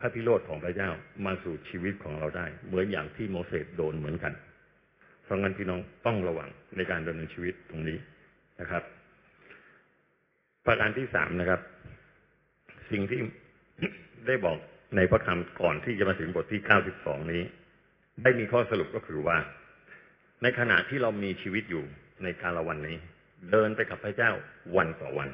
[0.00, 0.90] พระพิโรธของพระเจ้า
[1.26, 4.32] มาสู่ชีวิตของเราได้ เหมือนอย่างที่โมเสสโดนเหมือนกัน
[5.22, 7.98] เพราะงั้นพี่น้องต้องระวังในการดำเนินชีวิตตรงนี้
[8.60, 8.82] นะครับ
[10.66, 11.60] ประการที่สามนะครับ
[12.90, 13.20] สิ่งที่
[14.26, 14.56] ได้บอก
[14.96, 17.42] ในพระคำก่อนที่จะมาถึงบทที่เก้าสิบสองนี้
[18.22, 19.38] ได้มีข้อสรุปก็คือว่า
[20.42, 21.84] ในขณะที่เรามีชีวิตอยู่
[22.22, 22.96] ในกาลวันนี้
[23.50, 24.30] เดินไปกับพระเจ้า
[24.76, 25.28] วันต่อวัน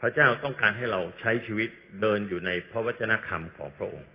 [0.00, 1.68] พระเจ้าต้องการให้เราใช้ชีวิต
[2.00, 4.08] เดินอยู่ในพระวจนะคำของพระองค์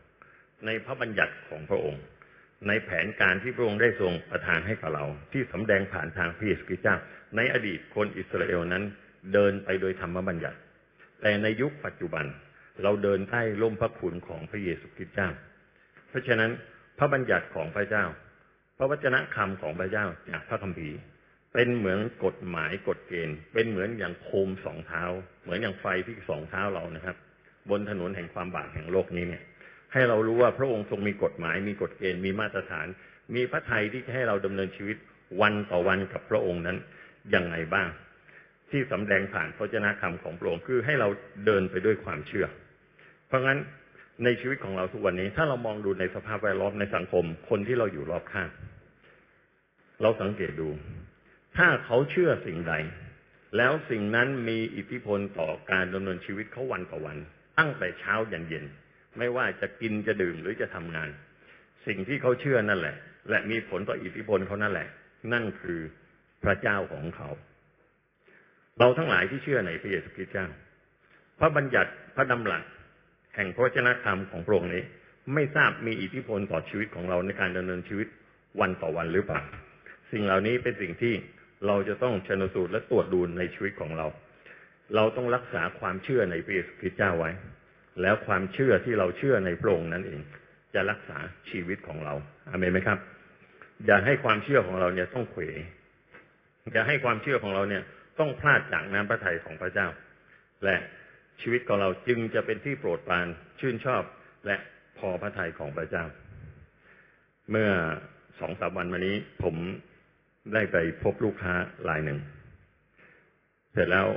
[0.66, 2.04] ในพระบัญญัติของพระองค์
[2.68, 6.98] ในแผนการที่พระองค์ได้ทรงประทานให้กับเรา ที่สำแดงผ่านทางพระเยซูคริสต์เจ้า
[7.36, 8.84] ในอดีตคนอิสราเอลนั้น
[9.34, 10.58] เดินไปโดยธรรมบัญญัติ
[11.22, 12.26] แต่ในยุคปัจจุบัน
[12.84, 15.30] เราเดินใต้ร่มพระคุณของพระเยซูคริสต์เจ้า
[16.10, 16.52] เพราะฉะนั้น
[16.98, 18.06] พระบัญญัติของพระเจ้า
[18.78, 20.98] พระวจนะคำของพระเจ้าจากพระคัมภีร์
[21.54, 25.04] เป็นเหมือนกฎหมายกฎเกณฑ์ เป็นเหมือนอย่างโคมสองเท้า
[25.44, 27.16] เหมือนอย่างไฟที่สองเท้าเรานะครับ
[27.70, 29.44] บนถนนแห่งความบาปแห่งโลกนี้เนี่ย
[29.94, 32.88] ให้เรารู้ว่าพระองค์ทรงมีกฎหมาย มีกฎเกณฑ์มีมาตรฐาน
[33.36, 34.98] มีพระทัยที่จะให้เราดำเนินชีวิต
[35.42, 36.78] วันต่อวันกับพระองค์นั้น
[37.36, 37.88] ยังไงบ้าง
[38.72, 41.08] ที่สำแดงผ่านพระเจ้าคำของพระองค์คือให้เรา
[41.46, 42.48] เดินไปด้วยความเชื่อ
[43.28, 43.60] เพราะงั้น
[44.24, 48.50] ในชีวิตของเราทุกวันนี้ ถ้าเรามองดูในสภาพแวดล้อมในสังคมคนที่เราอยู่รอบข้าง
[50.02, 50.70] เราสังเกตดู
[51.58, 52.74] ถ้าเขาเชื่อสิ่งใด
[53.58, 57.18] แล้วสิ่งนั้นมีอิทธิพลต่อการดำเนินชีวิตเขาวันต่อวัน
[57.58, 58.66] ตั้งแต่เช้ายันเย็น
[59.18, 61.10] ไม่ว่าจะกินจะดื่มหรือจะทำงาน
[61.88, 62.96] สิ่งที่เขาเชื่อนั่นแหละ
[63.30, 64.88] และมีผลต่ออิทธิพลเขานั่นแหละ
[65.34, 65.80] นั่นคือ
[66.44, 67.30] พระเจ้าของเขา
[68.80, 70.48] เราทั้งหลายที่เชื่อในพระเยซูคริสต์เจ้า
[71.40, 72.64] พระบัญญัติพระดำรัส
[73.36, 74.84] แห่งพระวจนะธรรมของพระองค์นี้
[75.34, 78.08] ไม่ทราบมีอิทธิพลต่อชีวิตของเราในการดำเนินชีวิต
[78.60, 79.42] วันต่อวันหรือเปล่า
[80.12, 81.14] สิ่งเหล่านี้เป็นสิ่งที่
[81.68, 84.08] เราจะต้องชนสูตรและตรวจดูในชีวิตของเรา
[84.96, 87.32] เราต้องรักษาความเชื่อในพระเยซูคริสต์เจ้าไว้
[88.02, 90.22] แล้วความเชื่อที่เราเชื่อในพระองค์นั้นเอง
[90.74, 91.18] จะรักษา
[91.50, 92.14] ชีวิตของเรา
[92.50, 93.00] อเมนไหมครับ
[93.86, 95.44] อย่าให้ความเชื่อของเราเนี่ยต้องเขว
[96.74, 97.84] อย่าให้ความเชื่อของเราเนี่ย
[98.20, 99.88] ต้องพลาดจากน้ำพระทัยของพระเจ้า
[100.66, 100.78] และ
[101.42, 103.28] ชีวิตของเราจึงจะเป็นที่โปรดปราน
[103.60, 104.04] ชื่นชอบ
[104.46, 104.58] และ
[104.98, 106.06] พอพระทัยของพระเจ้า
[107.52, 107.70] เมื่อ
[108.40, 109.56] สองสามวันมานี้ผม
[110.54, 111.54] ได้ไปพบลูกค้า
[111.90, 112.20] รายหนึ่ง
[113.74, 114.08] เสร็จแล้ว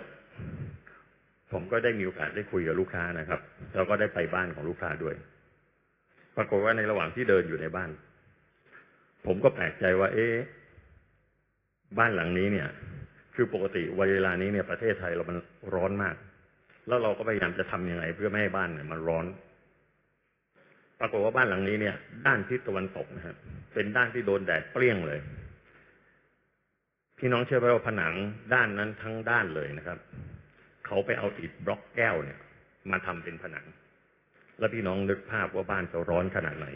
[1.53, 3.41] ผมก็ได้มีโอกาสได้คุยกับลูกค้านะครับ
[3.75, 5.15] แล้วก็ได้ไปบ้านของลูกค้าด้วย
[6.37, 7.91] ปรากฏว่าในระหว่างที่เดินอยู่ในบ้าน
[9.27, 10.35] ผมก็แปลกใจว่า เอ๊ะ
[11.99, 12.69] บ้านหลังนี้เนี่ย
[13.35, 13.83] คือปกติ
[14.13, 15.39] เวลานี้เนี่ยประเทศไทยเรามัน
[15.75, 16.15] ร้อนมาก
[16.89, 19.27] แล้วเราก็พยายามจะทำยังไง เพื่อไม่ให้บ้านเนี่ยมันร้อน
[21.01, 23.37] ปรากฏว่าบ้านหลังนี้เนี่ย ด้านทิศตะวันตกนะครับ
[23.75, 25.21] เป็นด้านที่โดนแดดเปรี้ยงเลย
[27.27, 28.15] พี่น้องเชื่อไหมว่าผนัง
[28.55, 29.99] ด้านนั้นทั้งด้านเลยนะครับ
[30.87, 32.39] เขาไปเอาอิฐบล็อกแก้วเนี่ย
[32.91, 33.67] มาทำเป็นผนัง
[34.59, 36.67] แล้วพี่น้องนึกภาพว่าบ้านจะร้อนขนาดไหน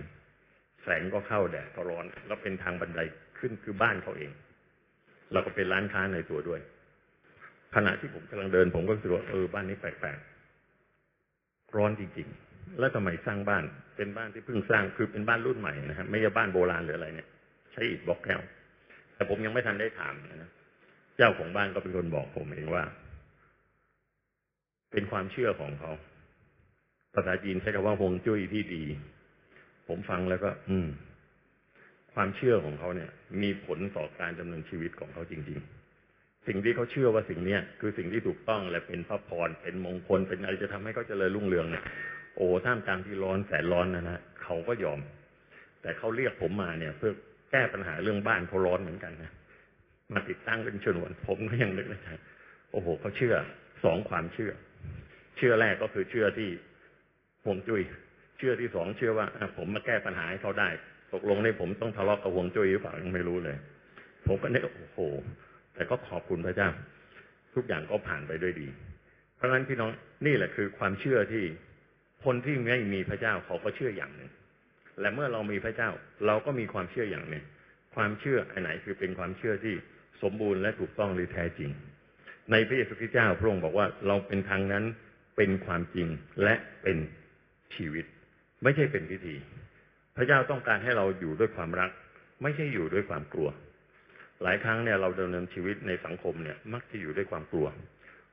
[0.83, 3.01] แสงก็เข้าแดดก็ร้อน แล้วเป็นทางบันได
[3.39, 4.31] ขึ้นคือบ้านเขาเอง
[5.33, 6.61] เราก็เป็นร้านค้าในตัวด้วย
[7.75, 13.65] ขณะที่ผมกำลังเดิน ผมก็รู้สึกว่าเออบ้านนี้แปลกๆร้อนจริงๆ แล้วทำไมสร้างบ้าน
[13.97, 17.29] เป็นบ้านที่เพิ่งสร้างคือเป็นบ้านรุ่นใหม่นะครับไม่ใช่บ้านโบราณหรืออะไรเนี่ย
[17.73, 18.43] ใช้อิฐบล็อกแก้ว
[19.19, 20.51] แต่ผมยังไม่ทันได้ถามนะ
[21.17, 22.85] เจ้าของบ้านก็เป็นคนบอกผมเองว่า
[24.93, 25.93] เป็นความเชื่อของเขา
[27.15, 28.85] ภาษาจีนใช้คำว่าฮวงจุ้ยที่ดี
[29.89, 30.89] ผมฟังแล้วก็ อืม
[32.15, 33.11] ความเชื่อของเขาเนี่ย
[33.43, 41.85] มีผลต่อการดำเนินชีวิตของเขาจริง ๆ สิ่งที่เขาเชื่อว่าสิ่งเนี้ยคือสิ่งที่ถูกต้องและเป็นพระพรเป็นมงคลเป็นอะไรจะทำให้เขาเจริญรุ่งเรืองเนี่ย
[42.37, 45.01] โอ้ท่ามกลางที่ร้อนแสนร้อนนะนะเขาก็ยอม
[45.83, 47.13] แต่เขาเรียกผมมาเนี่ย เพื่อ
[47.51, 49.33] แก้ปัญหาเรื่องบ้านเขาร้อนเหมือนกันนะ
[50.13, 52.09] มาติดตั้งเป็นชนวนผมก็ยังนึกในใจ
[52.73, 53.35] โอ้โหเขาเชื่อ
[53.85, 54.53] สองความเชื่อ
[55.37, 56.51] เชื่อแรกก็คือเชื่อที่
[57.45, 57.83] ห่วงจุย้ย
[58.39, 60.69] เชื่อที่สองเชื่อว่าผมมาแก้ปัญหาให้เขาได้
[61.13, 63.57] ตกลงในผมต้องทะเลาะกับห่วงจุ้ยหรือเปล่ายังไม่รู้เลย
[64.27, 64.99] ผมก็นึกโอ้โห
[65.75, 66.71] แต่ก็ขอบคุณพระเจ้า
[67.55, 68.69] ทุกอย่างก็ผ่านไปด้วยดี
[69.37, 69.91] เพราะฉะนั้นพี่น้อง
[70.27, 71.45] นี่แหละคือความเชื่อที่
[72.25, 74.31] คนที่ไม่มีพระเจ้าเขาก็เชื่ออย่างหนึ่ง
[75.01, 75.91] และเมื่อเรามีพระเจ้า
[76.27, 77.45] เราก็มีความเชื่ออย่างหนึ่ง
[77.95, 79.75] ความเชื่ออันไหนคือเป็นความเชื่อที่
[80.23, 81.71] สมบูรณ์และถูกต้องหรือแท้จริง
[82.51, 84.85] ในพระเยซูคริสต์เจ้าพระองค์บอกว่าเราเป็นทางนั้น
[85.37, 86.09] เป็นความจริง
[86.43, 86.99] และเป็น
[87.75, 88.05] ชีวิต
[88.63, 89.35] ไม่ใช่เป็นพิธี
[90.17, 91.91] พระเจ้าต้องการให้เราอยู่ด้วยความรัก
[92.43, 93.49] ไม่ใช่อยู่ด้วยความกลัว
[94.43, 97.69] หลายครั้งเนี่ยเราดำเนินชีวิตในสังคมเนี่ย มักจะอยู่ด้วยความกลัว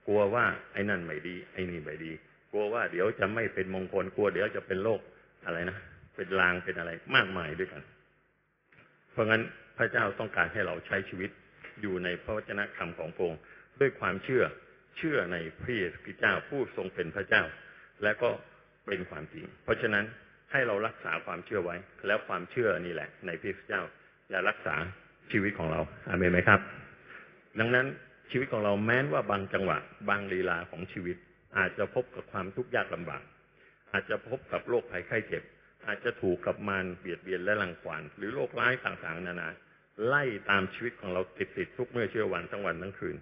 [0.07, 2.11] กลัวว่าไอ้นั่นไม่ดี ไอ้นี่ไม่ดี
[2.51, 4.99] กลัวว่าเดี๋ยวจะไม่เป็นมงคลกลัว เดี๋ยวจะเป็นโรค
[5.45, 5.77] อะไรนะ
[6.15, 7.83] เป็นลางเป็นอะไรมากมายด้วยกัน
[9.11, 9.41] เพราะงั้น
[9.77, 11.29] พระเจ้าต้องการให้เราใช้ชีวิต
[11.81, 13.41] อยู่ในพระวจนะคำของพระองค์
[13.79, 14.43] ด้วยความเชื่อ
[14.97, 17.43] เชื่อในพระเยซูคริสต์เจ้าผู้ทรงเป็นพระเจ้า
[18.03, 18.29] และก็
[18.87, 20.05] เป็นความจริง เพราะฉะนั้น
[20.51, 21.75] ให้เรารักษาความเชื่อไว้
[22.07, 23.81] แล้วความเชื่อนี่แหละ ในพระเจ้า
[24.31, 24.75] จะรักษา
[25.31, 26.59] ชีวิตของเราอาเมนไหมครับ
[27.59, 27.87] ดังนั้น
[28.31, 29.77] ชีวิตของเราแม้นว่าบางจังหวะ
[30.09, 31.17] บางลีลาของชีวิต
[31.57, 33.23] อาจจะพบกับความทุกข์ยากลำบาก
[33.91, 35.43] อาจจะพบกับโรคภัยไข้เจ็บ
[35.87, 39.49] อาจจะถูกกับมารเบียดเบียนและรังควานหรือโรคร้ายต่างๆ นานา
[40.05, 43.15] ไล่ตามชีวิตของเราติดๆทุกเมื่อเชื่อวันทั้งวันทั้งคืน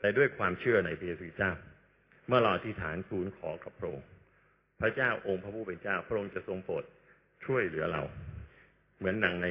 [0.00, 1.52] แต่ด้วยความเชื่อในพระเยซูเจ้า
[2.26, 4.06] เมื่อเราอธิษฐานทูลขอกับพระองค์
[4.80, 6.84] พระเจ้าองค์พระผู้เป็นเจ้า พระองค์จะทรงโปรด
[7.44, 8.02] ช่วยเหลือเรา
[8.98, 9.48] เหมือนหนังใน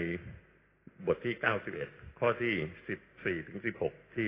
[1.08, 1.36] บทที่
[1.78, 4.28] 91 ข้อที่ 14 ถึง 16 ที่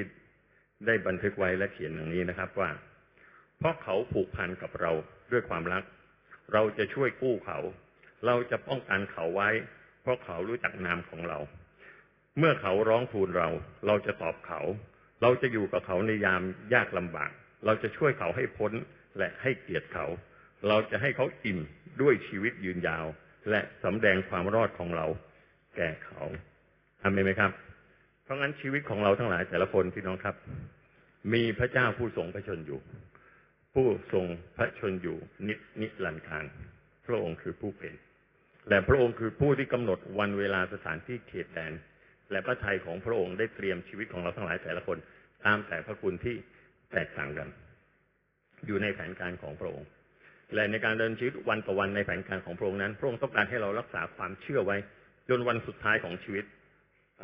[0.86, 2.70] ได้บันทึกไว้และเขียนอย่างนี้นะครับว่า
[3.58, 4.92] เพราะเขาผูกพันกับเรา
[5.32, 5.84] ด้วยความรัก
[6.54, 7.60] เราจะช่วยกู้เขา
[8.26, 9.50] เราจะป้องกันเขาไว้
[10.02, 11.40] เพราะเขารู้จักนามของเรา
[12.38, 13.50] เมื่อเขาร้องทูลเรา
[13.88, 14.62] เราจะตอบเขา
[15.22, 16.42] เราจะอยู่กับเขาในยาม
[16.74, 17.32] ยากลำบาก
[17.66, 18.72] เราจะช่วยเขาให้พ้น
[19.18, 20.06] และให้เกียรติเขา
[20.68, 21.60] เราจะให้เขาอิ่ม
[22.02, 23.06] ด้วยชีวิตยืนยาว
[23.50, 25.06] และสำแดงความรอดของเรา
[25.76, 26.24] แก่เขา
[27.02, 27.52] ทำไหมครับ
[28.24, 30.36] เพราะงั้นชีวิตของเราทั้งหลายแต่ละคนพี่น้องครับ
[31.34, 32.80] มีพระเจ้าผู้ทรงพระชนอยู่
[33.74, 34.26] ผู้ทรง
[34.58, 36.46] พระชนอยู่นินิรันดร์การ
[37.06, 37.94] พระองค์คือผู้เป็น
[38.70, 41.74] และพระองค์คือผู้ที่กำหนดวันเวลาสถานที่เขตแดน
[42.32, 44.98] และพระทัยของพระองค์ได้เตรียมชีวิตของเราทั้งหลายแต่ละคน
[45.46, 46.36] ตามแต่พระคุณที่
[46.94, 47.48] แตกต่างกัน
[48.66, 49.88] อยู่ในแผนการของพระองค์
[50.56, 54.78] และในการเดินชีวิตวันต่อวันในแผนการของพระองค์นั้น พระองค์ต้องการให้เรารักษาความเชื่อไว้
[55.30, 56.46] จนวันสุดท้ายของชีวิต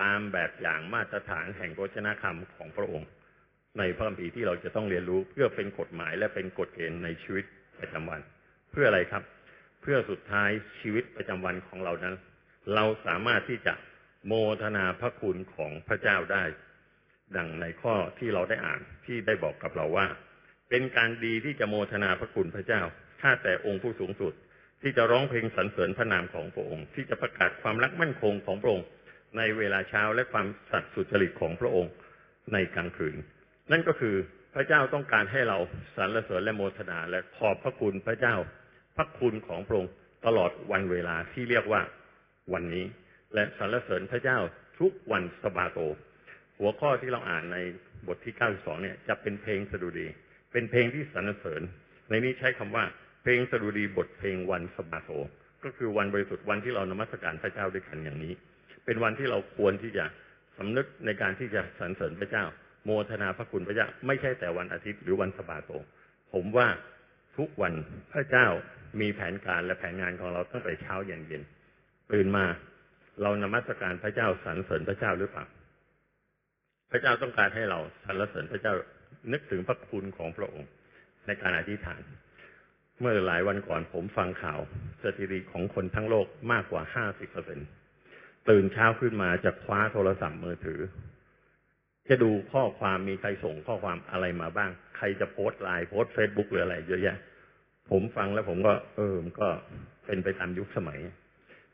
[0.02, 3.08] ตามแบบอย่างมาตรฐานแห่งโภชนาคำของพระองค์
[3.78, 7.46] ในพระคัมภีร์ที่เราจะต้องเรียนรู้เพื่อเป็นกฎหมายและเป็นกฎเกณฑ์ในชีวิต
[7.80, 8.22] ประจำวัน
[8.72, 9.24] เพื่ออะไรครับ
[9.82, 12.16] เพื่อสุดท้ายชีวิตประจำวันของเรานั้น
[12.76, 13.74] เราสามารถที่จะ
[14.28, 16.44] โมทนาพระคุณของพระเจ้าได้
[17.38, 20.08] ดังในข้อที่เราได้อ่านที่ได้บอกกับเราว่า
[20.70, 22.82] เป็นการดีที่จะโมทนาพระคุณพระเจ้า
[23.22, 24.34] ข้าแต่องค์ผู้สูงสุด
[24.82, 28.88] ที่จะร้องเพลงสรรเสริญพระนามของพระองค์ ที่จะประกาศความรักมั่นคงของพระองค์
[29.38, 31.92] ในเวลาเช้าและความสัตย์สุจริตของพระองค์
[32.54, 33.16] ในกลางคืน
[33.72, 34.16] นั่นก็คือ
[34.56, 35.58] พระเจ้าต้องการให้เรา
[35.96, 38.36] สรรเสริญและโมทนาและขอบพระคุณพระเจ้า
[38.96, 39.92] พระคุณของพระองค์
[40.26, 41.82] ตลอดวันเวลาที่เรียกว่า
[42.54, 42.86] วันนี้
[43.34, 44.38] และสรรเสริญพระเจ้า
[44.80, 45.80] ทุกวันสบาโต
[46.60, 47.58] หัวข้อที่เราอ่านใน
[48.08, 50.08] บทที่ 92 เนี่ย จะเป็นเพลงสดุดี
[50.52, 51.62] เป็นเพลงที่สรรเสริญ
[52.10, 52.86] ในนี้ใช้คำว่า
[53.24, 55.12] เพลงสดุดีบทเพลงวันสบาโต
[55.64, 58.34] ก็คือวันบริสุทธิ์วันที่เรานมัสการพระเจ้าด้วยกันอย่างนี้
[58.86, 60.06] เป็นวันที่เราควรที่จะ
[60.58, 62.46] สำนึกในการที่จะสรรเสริญพระเจ้า
[62.86, 65.72] โมทนาพระคุณพระเจ้า ไม่ใช่แต่วันอาทิตย์หรือวันสบาโต
[66.34, 66.68] ผมว่า
[67.40, 67.74] ทุกวัน
[68.14, 68.48] พระเจ้า
[69.02, 71.44] มีแผนการและแผนงานของเราตั้งแต่เช้าเย็นเย็น
[72.12, 72.46] ตื่นมา
[73.22, 75.46] เรานมัสการพระเจ้าสรรเสริญพระเจ้าหรือเปล่า
[76.92, 78.74] พระเจ้าต้องการให้เราสรรเสริญพระเจ้า
[79.32, 80.70] นึกถึงพระคุณของพระองค์
[81.26, 82.02] ในการอธิษฐาน
[83.00, 84.60] เมื่อหลายวันก่อนผมฟังข่าว
[85.04, 87.60] สถิติของคนทั้งโลกมากกว่าห้าสิบเปอร์เซ็น
[88.50, 90.80] ตื่นเช้าขึ้นมาจะคว้าโทรศัพท์มือถือ
[92.10, 97.18] จะดูข้อความมีใครส่งข้อความอะไรมาบ้าง ใครจะโพสต์ไลน์โพสต์เฟซบุ๊กหรืออะไรเยอะแยะ
[97.92, 99.48] ผมฟังแล้วผมก็ เออมันก็
[100.06, 101.00] เป็นไปตามยุคสมัย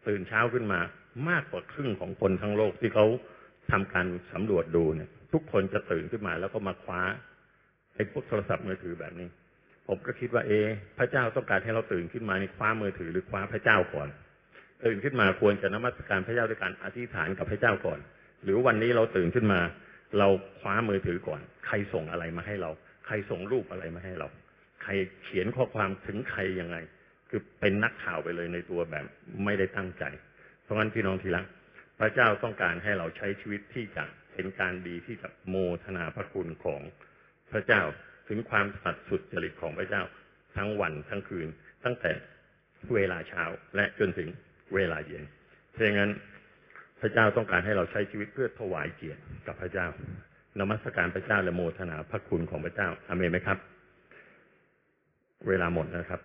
[0.08, 0.80] ตื่นเช้าขึ้นมา
[1.30, 3.06] มากกว่าครึ่งของคนทั้งโลกที่เขา
[3.72, 7.02] ทำการสำรวจดูเนี่ย ทุกคนจะตื่นขึ้นมาแล้วก็มาคว้า
[7.96, 9.30] ไอ้พวกโทรศัพท์มือถือแบบนี้
[9.88, 10.52] ผมก็คิดว่าเอ
[10.98, 14.10] พระเจ้าต้องการให้เราตื่นขึ้นมาในคว้ามือถือหรือคว้าพระเจ้าก่อน
[14.86, 18.00] ตื่นขึ้นมาควรจะนมัสการพระเจ้าด้วยการอธิษฐานกับพระเจ้าก่อน
[18.44, 19.60] หรือวันนี้เราตื่นขึ้นมา
[20.20, 20.28] เรา
[20.60, 22.72] คว้ามือถือก่อน ใครส่งอะไรมาให้เรา
[23.06, 24.28] ใครส่งรูปอะไรมาให้เรา
[24.86, 24.94] ใคร
[25.24, 26.78] เขียนข้อความถึงใครยังไง
[27.30, 29.06] คือเป็นนักข่าวไปเลยในตัวแบบ
[29.46, 30.04] ไม่ได้ตั้งใจ
[30.64, 31.44] เพราะงั้นพี่น้องทีละ
[32.00, 36.82] พระเจ้าต้องการให้เราใช้ชีวิตที่จะเป็นการดีที่จะโมทนาพระคุณของ
[37.52, 37.82] พระเจ้า
[38.28, 40.04] ถึงความสัตย์สุดจริตของพระเจ้า
[40.56, 41.48] ทั้งวันทั้งคืน
[41.86, 42.12] ตั้งแต่
[42.94, 43.44] เวลาเช้า
[43.76, 44.30] และจนถึง
[44.76, 45.24] เวลาเย็น
[45.72, 46.12] เพราะงั้น
[47.02, 49.88] พระเจ้าต้องการให้เราใช้ชีวิตเพื่อถวายเกียรติกับพระเจ้า
[50.60, 53.58] นมัสการพระเจ้าและโมทนาพระคุณของพระเจ้าอเมนไหมครับ
[55.50, 56.22] เวลาหมดนะครับ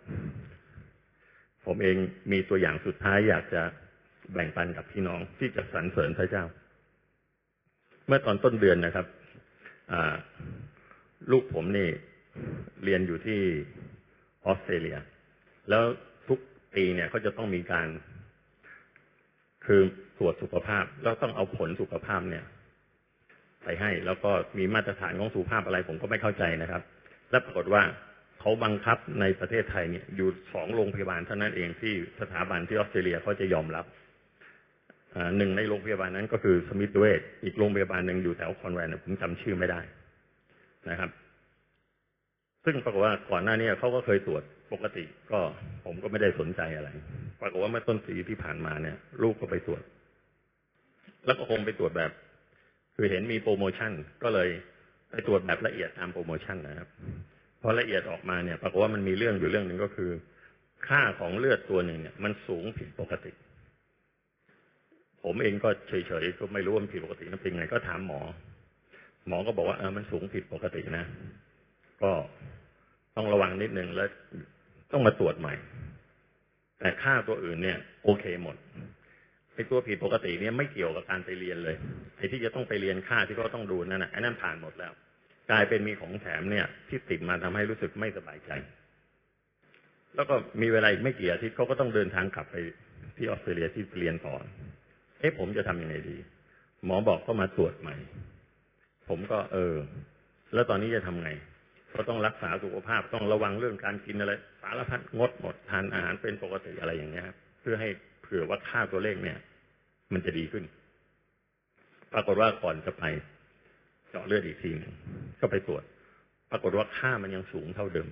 [1.66, 1.96] ผมเอง
[2.32, 3.62] มีตัวอย่างสุดท้ายอยากจะ
[4.32, 6.44] แบ่งปันกับพี่น้องที่จะสรรเสริญพระเจ้า
[8.06, 9.06] เมื่อตอนต้นเดือนนะครับ
[11.30, 11.88] ลูกผมนี่
[12.84, 13.40] เรียนอยู่ที่
[14.46, 14.98] ออสเตรเลีย
[15.68, 15.82] แล้ว
[16.28, 16.38] ทุก
[16.74, 17.88] ปีเนี่ยเขาจะต้องมีการ
[19.66, 19.80] คือ
[20.18, 22.44] ตรวจสุขภาพ แล้วต้องเอาผลสุขภาพเนี่ย
[23.64, 26.82] ไปให้ แล้วก็มีมาตรฐานของสุขภาพอะไร ผมก็ไม่เข้าใจนะครับ
[27.30, 27.82] และปรากฏว่า
[28.40, 33.84] เขาบังคับในประเทศไทยเนี่ยอยู่สองโรงพยาบาลเท่านั้นเองที่สถาบันที่ออสเตรเลียเขาจะยอมรับ
[35.36, 39.80] หนึ่งในโรงพยาบาลนั้นก็คือสมิธเวชอีกโรงพยาบาลหนึ่งอยู่แถวคอนแวนผมจำชื่อไม่ได้
[40.90, 41.10] นะครับ
[42.64, 45.40] ซึ่งปรากฏว่าก่อนหน้านี้เขาก็เคยตรวจปกติก็
[45.84, 46.88] ผมก็ไม่ได้สนใจอะไร
[47.40, 49.82] ปรากฏว่าเมื่อต้นปีที่ผ่านมาเนี่ย ลูกก็ไปตรวจ
[51.26, 52.10] แล้วก็คงไปตรวจแบบ
[52.96, 54.48] คือเห็นมีโปรโมชั่นก็เลย
[55.10, 56.88] ไปตรวจแบบละเอียดตามโปรโมชั่นนะครับ
[57.60, 60.10] พอละเอียดออกมาเนี่ยปรากฏว่ามันมีเรื่องอยู่เรื่องหนึ่งก็คือ
[60.88, 63.32] ค่าของเลือดตัวหนึ่งเนี่ย มันสูงผิดปกติ
[65.24, 68.20] ผมเองก็เฉยๆก็ไม่รู้ว่ามันผิดปกตินั่นเป็นไงก็ถามหมอ
[69.28, 71.04] หมอก็บอกว่าเออมันสูงผิดปกตินะ
[72.02, 72.10] ก็
[73.16, 74.08] ต้องระวังนิดนึงแล้ว
[74.92, 75.54] ต้องมาตรวจใหม่
[76.78, 78.56] แต่ค่าตัวอื่นเนี่ย โอเคหมด
[79.54, 81.76] ไอ้ตัวผิดปกติเนี่ยไม่เกี่ยวกับการไปเรียนเลย
[82.16, 84.92] ไอ้ที่จะต้องไปเรียนค่าที่เขาต้องดูนั่นนะไอ้นั่นผ่านหมดแล้ว
[85.50, 88.50] กลายเป็นมีของแถมเนี่ย ที่ติดมาทำให้รู้สึกไม่สบายใจ
[90.14, 92.56] แล้วก็มีเวลาอีกไม่กี่อาทิตย์เขาก็ต้องเดินทางกลับไป
[93.16, 94.34] ที่ออสเตรเลียที่เรียนต่อ
[95.20, 96.16] เอ๊ะผมจะทำยังไงดี
[96.84, 97.96] หมอบอกก็มาตรวจใหม่
[99.08, 99.74] ผมก็เออ
[100.54, 101.30] แล้วตอนนี้จะทำไง
[101.94, 104.32] ก็ต้องรักษาสุขภาพต้องระวังเรื่องการกินอะไร
[104.62, 107.88] สารพัดงดหมดทานอาหารเป็นปกติอะไรอย่างเงี้ยครับเพื่อให้
[108.22, 109.38] เผื่อว่าค่าตัวเลขเนี่ย
[110.12, 110.64] มันจะดีขึ้น
[112.12, 113.04] ปรากฏว่าก่อนจะไป
[114.10, 114.94] เจาะเลือดอีกทีนึง
[115.40, 115.82] ก็ไปตรวจ
[116.50, 118.08] ปรากฏว่าค่ามันยังสูงเท่าเดิม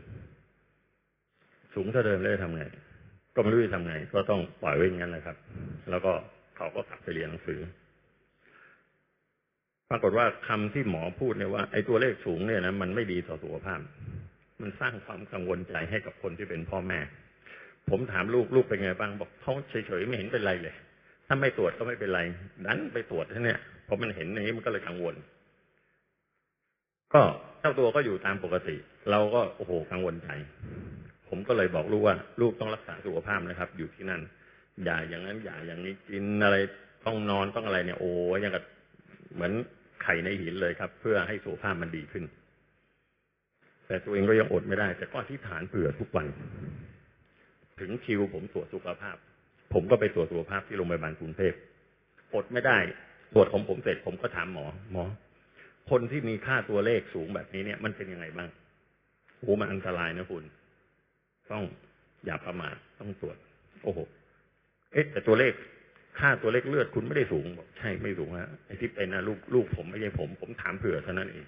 [1.75, 2.65] สูงเท่าเดิมเลยทำไง
[3.35, 5.37] ก็ไม่รู้จะทำไง ก็ต้องปล่อยไว้อย่างนั้นแหละครับ
[5.91, 6.13] แล้วก็
[6.57, 7.61] เขาก็กลับไปเรียนหนังสือ
[9.91, 13.81] ปรากฏว่าคำที่หมอพูดเนี่ยว่าไอ้ตัวเลขสูงเนี่ยนะมันไม่ดีต่อสุขภาพ
[14.63, 16.99] มันสร้างความกังวลใจให้กับคนที่เป็นพ่อแม่
[17.91, 19.53] ผมถามลูกลูกเป็นไงบ้างบอกเขา
[19.87, 20.75] เฉยๆไม่เห็นเป็นไรเลย
[21.27, 22.21] ถ้าไม่ตรวจก็ไม่เป็นไร
[22.67, 25.15] ดันไปตรวจท่เนี่ยพอมันเห็นอย่างนี้มันก็เลยกังวล
[27.15, 27.23] ก็
[27.61, 28.77] เจ้าตัวก็อยู่ตามปกติ
[29.11, 30.29] เราก็โอ้โหกังวลใจ
[31.29, 34.21] ผมก็เลยบอกลูกว่า ลูกต้องรักษาสุขภาพนะครับ อยู่ที่นั่น
[34.85, 36.57] อย่าอย่างนั้นอย่าอย่างนี้กินอะไร
[37.07, 38.11] ต้องนอนต้องอะไรเนี่ยโอ้
[38.43, 38.65] ยังกับ
[39.35, 39.53] เหมือน
[40.03, 42.25] ไข่ในหินเลยครับ เพื่อให้สุขภาพมันดีขึ้น
[43.87, 46.27] แต่ตัวเองก็ยังอดไม่ได้ แต่ก็อธิษฐานเผื่อทุกวัน
[47.81, 49.17] ถึงคิวผมตรวจสุขภาพ
[49.75, 51.53] ผมก็ไปตรวจสุขภาพที่โรงพยาบาลกรุงเทพ
[52.35, 52.79] อดไม่ได้
[53.35, 55.05] ตรวจของผมเสร็จผมก็ถามหมอ หมอ
[55.91, 58.49] คนที่มีค่าตัวเลขสูงแบบนี้เนี่ย มันเป็นยังไงบ้าง
[59.39, 60.45] โอ้มันอันตรายนะคุณ
[61.51, 61.65] ต้อง
[62.25, 63.37] อย่าประมาทต้องตรวจ
[63.85, 63.99] โอ้โห
[64.93, 65.53] เอ๊ะ แต่ตัวเลข
[66.19, 71.45] ค่าตัวเลขเลือดคุณไม่ได้สูงบอกใช่ไม่สูงฮะไอ้ที่เป็นนะลูกลูกผมไม่ใช่ผม ผมถามเผื่อเท่านั้นเอง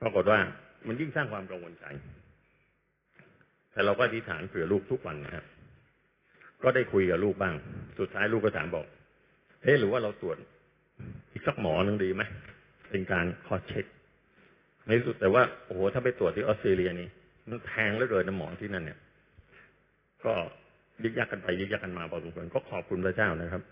[0.00, 0.38] ปรากฏว่า
[0.86, 1.84] มันยิ่งสร้างความกังวลใจ
[3.72, 5.44] แต่เราก็อธิษฐานเผื่อลูกทุกวันนะครับ
[6.62, 7.54] ก็ได้คุยกับลูกบ้าง
[7.98, 8.86] สุดท้ายลูกก็ถามบอก
[9.62, 10.36] เอ๊ะหรือว่าเราตรวจ
[11.32, 12.22] อีกสักหมอหนึ่งดีไหม
[12.94, 13.84] เป็นการคอเช็ค
[14.86, 17.08] ในสุดแต่ว่าโอ้โหถ้าไปตรวจที่ออสเตรเลียนี่
[17.48, 18.98] มันแพงเหลือเกินนะหมอที่นั่นเนี่ย
[20.24, 20.32] ก็
[21.04, 23.62] ยึกยักกันไปยึกยักกันมาพอสมควรก็ขอบคุณพระเจ้านะครับ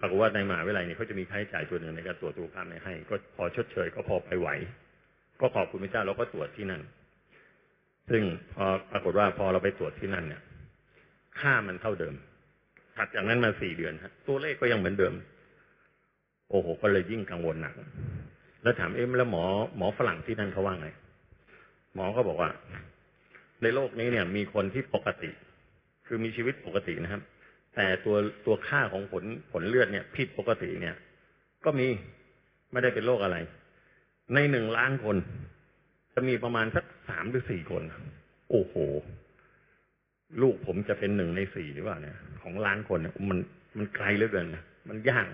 [0.00, 4.48] ปรากฏว่าในมหาวิทยาลัยเนี่ยเขาจะมีค่าใช้จ่ายตัวหนึ่งในการตรวจสุขภาพให้ ก็พอชดเชยก็พอไปไหว
[5.40, 6.82] ก็ขอบคุณพระเจ้าเราก็ตรวจที่นั่น
[8.10, 8.22] ซึ่ง
[8.54, 10.42] พอปรากฏว่าพอเราไปตรวจที่นั่นเนี่ย
[11.40, 12.14] ค่ามันเท่าเดิม
[12.96, 15.14] ถัดจากนั้นมาสี่เดือนฮะตัวเลขก็ยังเหมือนเดิม
[16.50, 17.74] โอ้โห ก็เลยยิ่งกังวลหนัก
[18.64, 19.44] แล้วถามเอ๊ะแล้วหมอ
[19.76, 20.88] หมอฝรั่งที่นั่นเขาว่าไง
[21.94, 22.50] หมอก็บอกว่า
[23.62, 25.30] ในโลกนี้เนี่ย มีคนที่ปกติ
[26.06, 27.22] คือมีชีวิตปกตินะครับ
[27.74, 30.94] แต่ตัวตัวค่าของผลผลเลือดเนี่ยผิดปกติเนี่ย
[31.64, 31.86] ก็มี
[32.72, 33.36] ไม่ได้เป็นโรคอะไร
[34.34, 35.16] ในหนึ่งล้านคน
[36.14, 37.82] จะมีประมาณสักสามหรือสี่คน
[38.50, 38.74] โอ้โห
[40.42, 43.38] ลูกผมจะเป็นหนึ่งในสี่หรือเปล่าเนี่ย ของล้านคนเนี่ยมัน
[43.76, 45.26] มันไกลเหลือเกินนะมันยาก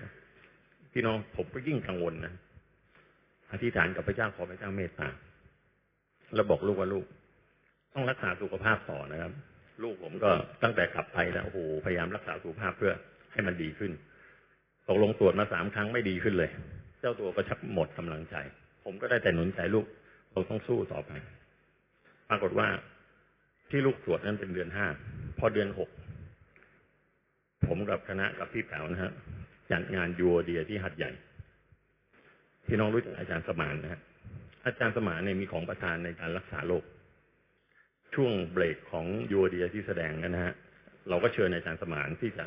[0.93, 2.33] พี่น้องผมก็ยิ่งกังวลนะ
[3.51, 5.09] อธิษฐานกับพระเจ้าขอพระเจ้าเมตตา
[6.35, 7.05] แล้วบอกลูกว่าลูก
[7.93, 9.33] ต้องรักษาสุขภาพต่อนะครับ
[9.83, 10.31] ลูกผมก็
[10.63, 12.93] ตั้งแต่กลับไปแล้วโอ้โหพยายามรักษาสุขภาพเพื่อ
[13.33, 13.91] ให้มันดีขึ้น
[14.87, 16.49] ตกลงตรวจมาสามครั้งไม่ดีขึ้นเลย
[16.99, 18.35] เจ้าตัวก็ชักหมดกำลังใจ
[18.85, 19.85] ผมก็ได้แต่หนุนใจลูก
[20.31, 21.11] เราต้องสู้ต่อไป
[22.29, 22.67] ปรากฏว่า
[23.69, 24.87] ที่ลูกตรวจนั้นเป็นเดือนห้า
[25.39, 25.89] พอเดือนหก
[27.67, 29.11] ผมกับคณะกับพี่แป๋วนะฮะ
[29.71, 31.11] จัดงานยูโอเดียที่หัดใหญ่
[32.67, 34.01] พี่น้องรู้จักอาจารย์สมานนะฮะ
[34.65, 36.83] อาจารย์สมานเนี่ยมีของประทานในการรักษาโรค
[38.15, 40.53] ช่วงเบรกของยูโอเดียที่แสดงกันนะฮะ
[41.09, 42.45] เราก็เชิญอาจารย์สมานที่จะ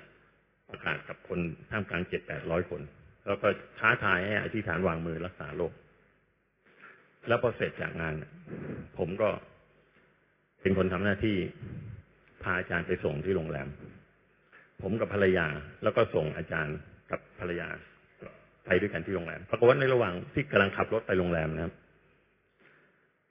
[0.69, 1.39] ประกาศกับคน
[1.71, 2.83] ท่ามกลางเจ็ดแปดร้อยคน
[3.27, 3.49] แล้วก็
[3.79, 5.73] ท้าทายให้อธิษฐานวางมือรักษาโรค
[7.29, 8.15] แล้วพอเสร็จจากงาน
[8.99, 9.29] ผมก็
[10.63, 11.37] เป็นคนทำหน้าที่
[12.43, 13.69] พาอาจารย์ไปส่งที่โรงแรม
[14.83, 15.47] ผมกับภรรยา
[15.83, 16.77] แล้วก็ส่งอาจารย์
[17.11, 17.69] กับภรรยา
[18.67, 21.75] ไปด้วยกันที่โรงแรมปรากฏว่าในระหว่างที่กำลังขับรถไปโรงแรมนะครับ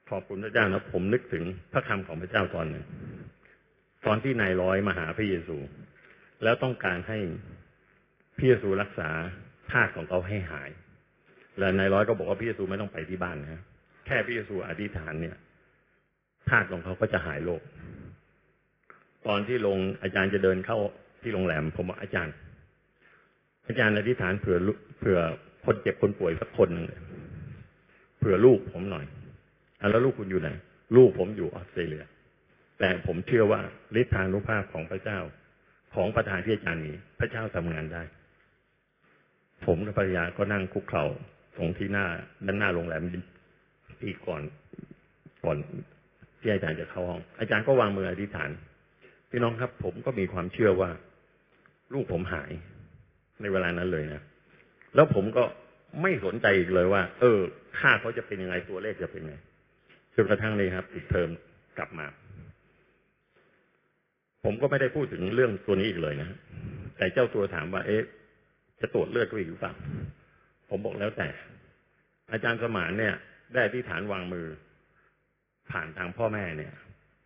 [0.09, 1.43] ขอบคุณพระเจ้านะผมนึกถึง
[1.73, 2.85] พระคำของพระเจ้าตอนหนึ่ง
[4.05, 5.57] ตอนที่นายร้อยมาหาพระเยซู
[6.43, 7.19] แล้วต้องการให้
[8.37, 9.09] พระเยซูรักษา
[9.71, 10.69] ทาสของเขาให้หาย
[11.59, 13.61] แล้วนายร้อยก็บอกว่าพระเยซูไม่ต้องไปที่บ้านนะ
[14.05, 15.35] แค่พระเยซูอธิษฐานเนี่ย
[16.49, 17.61] ทาสของเขาก็จะหายโรค
[19.27, 20.77] ตอนที่ลงอาจารย์จะเดินเข้า
[21.21, 22.33] ที่โรงแรม ผมบอกอาจารย์
[23.67, 24.58] อาจารย์อธิษฐานเผื่อ
[24.99, 25.19] เผื่อ
[25.65, 26.88] คนเจ็บคนป่วยสักคนหนึ่ง
[28.19, 29.06] เผื่อลูกผมหน่อย
[29.80, 30.49] อแล้วลูกคุณอยู่ไหน
[30.95, 32.06] ลูกผมอยู่ออสเตรเลีย
[32.80, 33.62] แต่ผมเชื่อว่า
[33.99, 35.19] ฤทธานุภาพของพระเจ้า
[35.95, 38.04] ของประธานที่อาจารย์นี้ พระเจ้าทำงานได้
[39.65, 41.06] ผมกับภรรยาก็นั่งคุกเข่า
[41.58, 42.06] ตรงที่หน้า
[42.45, 43.04] ด้านหน้าโรงแรม
[44.02, 44.41] ปีก่อน
[45.43, 45.58] ก่อน
[46.39, 48.49] ที่อาจารย์จะเข้าห้อง อาจารย์ก็วางมืออธิษฐาน
[49.30, 50.89] พี่น้องครับ ผมก็มีความเชื่อว่า
[51.93, 52.52] ลูกผมหาย
[53.43, 54.21] ในเวลานั้นเลยนะ
[54.95, 55.43] แล้วผมก็
[56.01, 57.39] ไม่สนใจอีกเลยว่า เออ
[57.79, 59.37] ค่าเขาจะเป็นยังไงตัวเลขจะเป็นยังไง
[60.15, 61.29] จนกระทั่งนี้ครับปิดเทอม
[61.77, 62.05] กลับมา
[64.43, 66.29] ผมก็ไม่ได้พูดถึงเรื่องตัวนี้อีกเลยนะ
[66.97, 68.03] แต่เจ้าตัวถามว่า เอ๊ะ
[68.79, 69.73] จะตรวจเลือดก็อีกหรือเปล่า
[70.69, 71.29] ผมบอกแล้วแต่
[72.31, 73.15] อาจารย์สมานเนี่ย
[73.53, 74.47] ได้ที่ฐานวางมือ
[75.71, 76.73] ผ่านทางพ่อแม่เนี่ย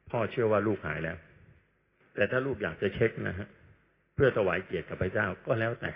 [0.09, 1.18] พ่อเชื่อว่าลูกหายแล้ว
[2.15, 3.47] แต่ถ้าลูกอยากจะเช็คนะฮะ
[4.15, 5.91] เพื่อถวายเกียรติกับพระเจ้าก็แล้วแต่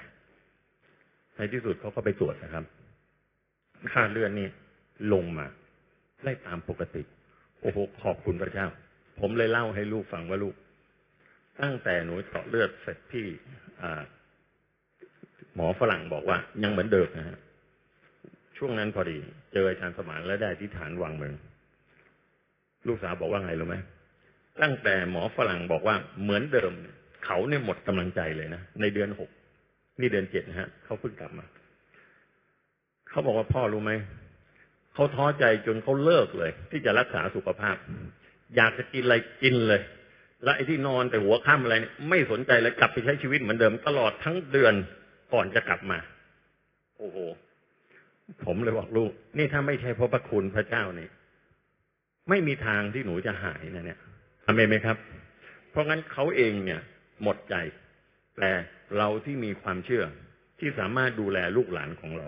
[1.41, 2.65] ในที่สุดเขาก็ไปตรวจนะครับ
[3.91, 4.47] ค่าเลือดนี่
[5.13, 5.45] ลงมา
[6.25, 7.03] ได้ตามปกติ
[7.61, 8.67] โอ้โห ขอบคุณพระเจ้า
[9.19, 10.55] ผมเลยเล่าให้ลูกฟังว่าลูก
[11.61, 13.25] ตั้งแต่หนูเจาะเลือดเสร็จที่
[15.55, 17.37] หมอฝรั่งบอกว่า ยังเหมือนเดิมนะฮะ
[18.57, 19.17] ช่วงนั้นพอดี
[19.53, 21.33] เจออาจารย์สมานและได้ที่ฐานวางเมือง
[22.87, 23.75] ลูกสาวบอกว่าไงรู้ไหม
[24.61, 26.73] ตั้งแต่หมอฝรั่งบอกว่าเหมือนเดิม
[27.25, 29.29] เขาเนี่ยหมดกำลังใจเลยนะ ในเดือนหก
[29.99, 31.45] นี่เดือนเจ็ดนะฮะเขาเพิ่งกลับมา
[33.09, 33.91] เขาบอกว่าพ่อรู้ไหม
[34.93, 37.75] เขาท้อใจจนเขาเลิกเลย ที่จะรักษาสุขภาพ
[38.55, 39.81] อยากจะกินอะไรกินเลย
[40.43, 44.73] และไอ้ที่นอนแต่หัวค่ำอะไรเนี่ยไม่สนใจเลยกลับไปใช้ชีวิตเหมือนเดิมตลอดทั้งเดือน
[45.33, 45.99] ก่อนจะกลับมา
[46.97, 47.17] โอ้โห
[48.45, 51.07] ผมเลยบอกลูก นี่ถ้าไม่ใช่เพราะพระคุณพระเจ้านี่
[52.29, 53.99] ไม่มีทางที่หนูจะหายนะเนี่ย
[54.45, 54.97] อเมนไหมครับ
[55.71, 56.81] เพราะงั้นเขาเองเนี่ย
[57.23, 57.55] หมดใจ
[58.41, 58.53] แต่
[58.97, 60.03] เราที่มีความเชื่อ
[60.59, 62.27] ที่สามารถดูแลลูกหลานของเรา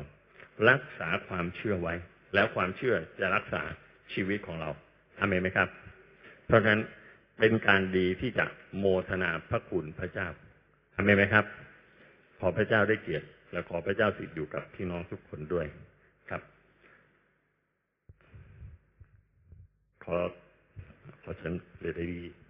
[0.69, 1.95] รักษาความเชื่อไว้
[2.33, 3.61] แล้วความเชื่อจะรักษา
[4.13, 4.69] ชีวิตของเรา
[5.19, 5.69] อเมนไหมครับ
[6.45, 6.79] เพราะงั้น
[7.39, 8.45] เป็นการดีที่จะ
[8.77, 10.27] โมทนาพระคุณพระเจ้า
[10.95, 11.45] อเมนไหมครับ
[12.39, 15.65] ขอพระเจ้าได้เกียรติ และขอพระเจ้าสิทธิ์อยู่กับพี่น้องทุกคนด้วย
[16.29, 16.41] ครับ
[20.03, 20.17] ขอ
[21.21, 22.42] ขอเชิญเรดี